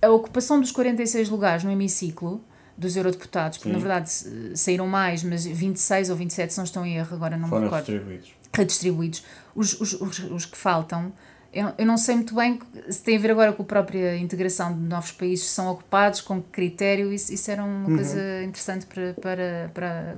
a 0.00 0.08
ocupação 0.10 0.60
dos 0.60 0.70
46 0.70 1.28
lugares 1.28 1.64
no 1.64 1.70
hemiciclo 1.70 2.40
dos 2.76 2.94
eurodeputados, 2.94 3.58
porque 3.58 3.70
Sim. 3.70 3.74
na 3.74 3.80
verdade 3.80 4.56
saíram 4.56 4.86
mais, 4.86 5.24
mas 5.24 5.44
26 5.44 6.10
ou 6.10 6.16
27, 6.16 6.52
se 6.52 6.58
não 6.58 6.64
estão 6.64 6.86
em 6.86 6.96
erro, 6.96 7.16
agora 7.16 7.36
não 7.36 7.48
Foram 7.48 7.62
me 7.62 7.66
recordo. 7.66 7.88
Redistribuídos. 7.88 8.32
Redistribuídos. 8.54 9.24
Os, 9.56 9.80
os, 9.80 9.92
os, 9.94 10.18
os 10.30 10.46
que 10.46 10.56
faltam 10.56 11.12
eu, 11.52 11.72
eu 11.78 11.86
não 11.86 11.96
sei 11.96 12.14
muito 12.14 12.34
bem 12.34 12.58
se 12.90 13.02
tem 13.02 13.16
a 13.16 13.20
ver 13.20 13.30
agora 13.30 13.52
com 13.52 13.62
a 13.62 13.66
própria 13.66 14.16
integração 14.16 14.72
de 14.72 14.80
novos 14.80 15.12
países 15.12 15.46
que 15.46 15.50
são 15.50 15.70
ocupados, 15.70 16.20
com 16.20 16.42
que 16.42 16.48
critério, 16.50 17.12
isso, 17.12 17.32
isso 17.32 17.50
era 17.50 17.64
uma 17.64 17.88
uhum. 17.88 17.96
coisa 17.96 18.42
interessante 18.44 18.86
para, 18.86 19.14
para, 19.14 19.70
para. 19.72 20.16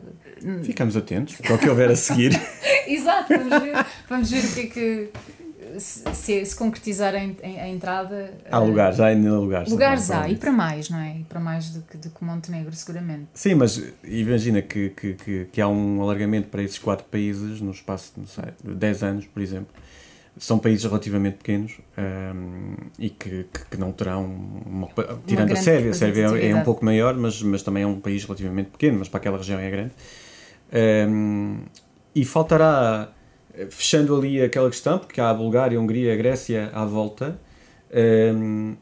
Ficamos 0.62 0.96
atentos 0.96 1.36
para 1.36 1.54
o 1.54 1.58
que 1.58 1.68
houver 1.68 1.90
a 1.90 1.96
seguir. 1.96 2.32
Exato, 2.86 3.28
vamos 3.28 3.62
ver, 3.62 3.86
vamos 4.08 4.30
ver 4.30 4.44
o 4.44 4.54
que 4.54 4.60
é 4.60 4.66
que. 4.66 5.10
Se, 5.78 6.44
se 6.44 6.56
concretizar 6.56 7.14
a, 7.14 7.18
a, 7.18 7.68
entrada. 7.68 8.34
Há 8.50 8.58
lugares, 8.58 8.98
há 8.98 9.06
ainda 9.06 9.38
lugares. 9.38 9.70
Lugares 9.70 10.10
há, 10.10 10.28
e 10.28 10.34
para 10.34 10.50
mais, 10.50 10.90
não 10.90 10.98
é? 10.98 11.18
E 11.18 11.22
para 11.22 11.38
mais 11.38 11.70
do 11.70 11.82
que, 11.82 11.96
do 11.96 12.10
que 12.10 12.24
Montenegro, 12.24 12.74
seguramente. 12.74 13.28
Sim, 13.34 13.54
mas 13.54 13.80
imagina 14.02 14.62
que, 14.62 14.90
que, 14.90 15.14
que, 15.14 15.44
que 15.44 15.60
há 15.60 15.68
um 15.68 16.02
alargamento 16.02 16.48
para 16.48 16.60
esses 16.60 16.76
quatro 16.76 17.04
países 17.04 17.60
no 17.60 17.70
espaço 17.70 18.14
de 18.64 18.74
10 18.74 19.02
anos, 19.04 19.26
por 19.26 19.40
exemplo 19.40 19.72
são 20.38 20.58
países 20.58 20.84
relativamente 20.84 21.38
pequenos 21.38 21.72
um, 21.96 22.02
ehm, 22.02 22.76
e 22.98 23.10
que, 23.10 23.46
que, 23.52 23.64
que, 23.70 23.76
não 23.76 23.92
terão, 23.92 24.24
uma, 24.24 24.88
tirando 25.26 25.50
uma 25.50 25.58
a 25.58 25.62
Sérvia, 25.62 25.90
a 25.90 25.94
Sérvia 25.94 26.26
é, 26.38 26.50
é, 26.50 26.56
um 26.56 26.62
pouco 26.62 26.84
maior, 26.84 27.14
mas, 27.16 27.42
mas 27.42 27.62
também 27.62 27.82
é 27.82 27.86
um 27.86 28.00
país 28.00 28.24
relativamente 28.24 28.70
pequeno, 28.70 28.98
mas 28.98 29.08
para 29.08 29.18
aquela 29.18 29.38
região 29.38 29.58
é 29.58 29.70
grande. 29.70 29.92
Um, 30.72 30.76
ehm, 30.76 31.58
e 32.14 32.24
faltará, 32.24 33.12
fechando 33.70 34.16
ali 34.16 34.42
aquela 34.42 34.68
questão, 34.70 34.98
porque 34.98 35.20
há 35.20 35.30
a 35.30 35.34
Bulgária, 35.34 35.78
a 35.78 35.80
Hungria, 35.80 36.12
a 36.12 36.16
Grécia 36.16 36.70
à 36.72 36.84
volta, 36.84 37.38
um, 37.92 37.96
ehm, 37.98 38.76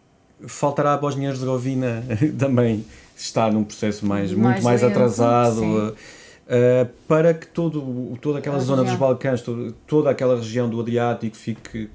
faltará 0.47 0.95
a 0.95 0.97
Bósnia-Herzegovina 0.97 2.05
também 2.39 2.85
está 3.17 3.51
num 3.51 3.65
processo 3.65 4.07
mais, 4.07 4.33
mais 4.33 4.55
muito 4.55 4.65
mais 4.65 4.83
lento, 4.83 4.93
atrasado. 4.93 5.91
Sim 5.97 6.18
uh, 6.49 6.89
para 7.07 7.35
que 7.35 7.47
todo, 7.47 8.17
toda 8.21 8.39
aquela 8.39 8.57
a 8.57 8.61
zona 8.61 8.83
região. 8.83 8.99
dos 8.99 9.01
Balcãs, 9.01 9.43
todo, 9.43 9.73
toda 9.87 10.11
aquela 10.11 10.37
região 10.37 10.69
do 10.69 10.81
Adriático 10.81 11.37
fique 11.37 11.91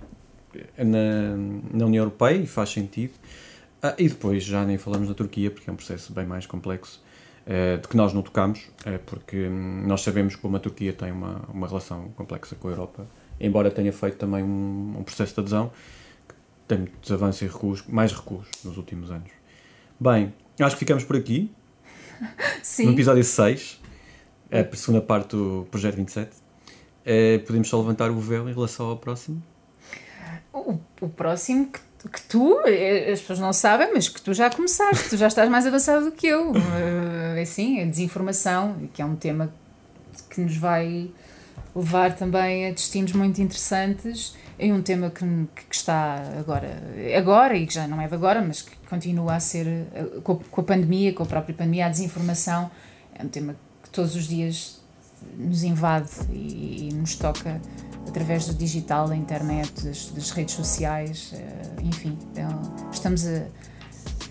na, 0.77 1.35
na 1.73 1.85
União 1.85 2.03
Europeia 2.03 2.37
e 2.37 2.45
faz 2.45 2.69
sentido. 2.69 3.13
Uh, 3.83 3.93
e 3.97 4.07
depois 4.07 4.43
já 4.43 4.63
nem 4.63 4.77
falamos 4.77 5.07
da 5.07 5.13
Turquia, 5.13 5.51
porque 5.51 5.69
é 5.69 5.73
um 5.73 5.75
processo 5.75 6.13
bem 6.13 6.25
mais 6.25 6.45
complexo, 6.45 7.01
uh, 7.47 7.81
de 7.81 7.87
que 7.87 7.97
nós 7.97 8.13
não 8.13 8.21
tocamos, 8.21 8.69
porque 9.05 9.47
um, 9.47 9.87
nós 9.87 10.01
sabemos 10.01 10.35
como 10.35 10.55
a 10.55 10.59
Turquia 10.59 10.93
tem 10.93 11.11
uma, 11.11 11.41
uma 11.53 11.67
relação 11.67 12.09
complexa 12.15 12.55
com 12.55 12.67
a 12.67 12.71
Europa, 12.71 13.07
embora 13.39 13.69
tenha 13.71 13.91
feito 13.91 14.17
também 14.17 14.43
um, 14.43 14.95
um 14.99 15.03
processo 15.03 15.33
de 15.33 15.39
adesão, 15.41 15.71
que 16.27 16.35
tem 16.67 16.77
muitos 16.77 17.11
avanços 17.11 17.41
e 17.41 17.45
recuos, 17.47 17.83
mais 17.87 18.13
recuos 18.13 18.47
nos 18.63 18.77
últimos 18.77 19.11
anos. 19.11 19.29
Bem, 19.99 20.33
acho 20.59 20.75
que 20.75 20.79
ficamos 20.79 21.03
por 21.03 21.17
aqui. 21.17 21.51
Sim. 22.63 22.85
No 22.85 22.93
episódio 22.93 23.23
6 23.23 23.82
a 24.51 24.75
segunda 24.75 25.01
parte 25.01 25.36
do 25.36 25.67
Projeto 25.69 25.95
27. 25.95 26.32
É, 27.06 27.38
podemos 27.39 27.67
só 27.67 27.77
levantar 27.77 28.10
o 28.12 28.19
véu 28.19 28.49
em 28.49 28.53
relação 28.53 28.88
ao 28.88 28.97
próximo? 28.97 29.41
O, 30.53 30.77
o 31.01 31.10
próximo 31.10 31.67
que, 31.67 32.10
que 32.10 32.21
tu, 32.23 32.62
eh, 32.65 33.12
as 33.12 33.19
pessoas 33.19 33.39
não 33.39 33.51
sabem, 33.51 33.89
mas 33.93 34.08
que 34.08 34.21
tu 34.21 34.34
já 34.34 34.49
começaste, 34.49 35.10
tu 35.10 35.17
já 35.17 35.27
estás 35.27 35.49
mais 35.49 35.65
avançado 35.65 36.06
do 36.06 36.12
que 36.12 36.27
eu. 36.27 36.53
Assim, 37.41 37.82
a 37.82 37.86
desinformação, 37.86 38.89
que 38.93 39.01
é 39.01 39.06
um 39.06 39.15
tema 39.15 39.51
que 40.29 40.39
nos 40.39 40.56
vai 40.56 41.10
levar 41.75 42.15
também 42.15 42.67
a 42.67 42.71
destinos 42.71 43.13
muito 43.13 43.41
interessantes 43.41 44.36
é 44.58 44.71
um 44.71 44.82
tema 44.82 45.10
que, 45.10 45.25
que 45.56 45.75
está 45.75 46.21
agora, 46.39 46.82
agora 47.17 47.56
e 47.58 47.65
que 47.65 47.73
já 47.73 47.88
não 47.88 47.99
é 47.99 48.08
de 48.08 48.13
agora, 48.13 48.41
mas 48.41 48.62
que 48.62 48.75
continua 48.88 49.36
a 49.36 49.39
ser, 49.39 49.65
com, 50.23 50.36
com 50.36 50.62
a 50.62 50.63
pandemia, 50.63 51.13
com 51.13 51.23
a 51.23 51.25
própria 51.25 51.56
pandemia, 51.56 51.88
a 51.88 51.89
desinformação 51.89 52.69
é 53.17 53.23
um 53.23 53.27
tema 53.27 53.56
todos 53.93 54.15
os 54.15 54.27
dias 54.27 54.82
nos 55.38 55.63
invade 55.63 56.10
e, 56.32 56.89
e 56.89 56.93
nos 56.93 57.15
toca 57.15 57.62
através 58.08 58.45
do 58.45 58.53
digital, 58.53 59.08
da 59.08 59.15
internet, 59.15 59.71
das, 59.86 60.10
das 60.10 60.32
redes 60.32 60.56
sociais, 60.56 61.34
uh, 61.34 61.86
enfim. 61.86 62.17
Então, 62.32 62.62
estamos 62.91 63.25
a, 63.25 63.43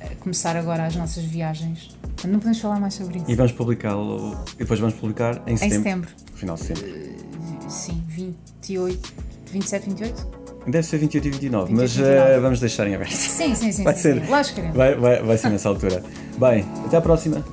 a, 0.04 0.14
começar 0.20 0.56
agora 0.56 0.84
as 0.84 0.94
nossas 0.94 1.24
viagens. 1.24 1.96
Não 2.24 2.38
podemos 2.38 2.60
falar 2.60 2.78
mais 2.78 2.94
sobre 2.94 3.18
isso. 3.18 3.30
E 3.30 3.34
vamos 3.34 3.52
publicá-lo, 3.52 4.36
depois 4.58 4.78
vamos 4.78 4.94
publicar 4.94 5.42
em 5.46 5.56
setembro. 5.56 5.64
Em 5.64 5.82
setembro. 5.82 6.10
Final 6.34 6.56
de 6.56 6.62
setembro. 6.62 6.90
Uh, 6.90 7.70
sim, 7.70 8.02
28, 8.08 9.14
27, 9.50 9.88
28? 9.88 10.42
Deve 10.64 10.86
ser 10.86 10.98
28 10.98 11.26
e 11.26 11.30
29, 11.30 11.74
28 11.74 11.80
mas 11.80 11.96
29. 11.96 12.38
Uh, 12.38 12.42
vamos 12.42 12.60
deixar 12.60 12.86
em 12.86 12.94
aberto. 12.94 13.10
Sim, 13.10 13.54
sim, 13.54 13.72
sim. 13.72 13.82
Vai 13.82 13.94
sim, 13.94 14.00
ser. 14.00 14.24
Sim. 14.24 14.30
Lá 14.30 14.40
escrevemos. 14.40 14.76
Vai, 14.76 14.94
vai, 14.94 15.22
vai 15.22 15.38
ser 15.38 15.48
nessa 15.48 15.68
altura. 15.68 16.04
Bem, 16.38 16.64
até 16.86 16.98
à 16.98 17.00
próxima. 17.00 17.44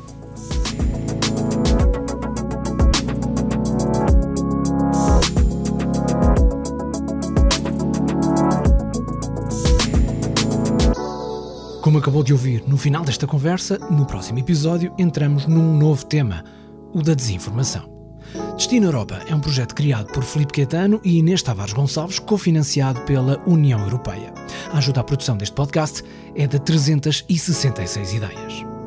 Como 11.89 11.97
acabou 11.97 12.23
de 12.23 12.33
ouvir 12.33 12.63
no 12.67 12.77
final 12.77 13.03
desta 13.03 13.25
conversa, 13.25 13.79
no 13.89 14.05
próximo 14.05 14.37
episódio 14.37 14.93
entramos 14.95 15.47
num 15.47 15.75
novo 15.75 16.05
tema, 16.05 16.43
o 16.93 17.01
da 17.01 17.15
desinformação. 17.15 17.89
Destino 18.55 18.85
Europa 18.85 19.19
é 19.27 19.33
um 19.33 19.39
projeto 19.39 19.73
criado 19.73 20.05
por 20.13 20.23
Filipe 20.23 20.53
Quetano 20.53 21.01
e 21.03 21.17
Inês 21.17 21.41
Tavares 21.41 21.73
Gonçalves, 21.73 22.19
cofinanciado 22.19 23.01
pela 23.05 23.41
União 23.47 23.79
Europeia. 23.79 24.31
A 24.71 24.77
ajuda 24.77 25.01
à 25.01 25.03
produção 25.03 25.35
deste 25.35 25.55
podcast 25.55 26.03
é 26.35 26.45
de 26.45 26.59
366 26.59 28.13
ideias. 28.13 28.78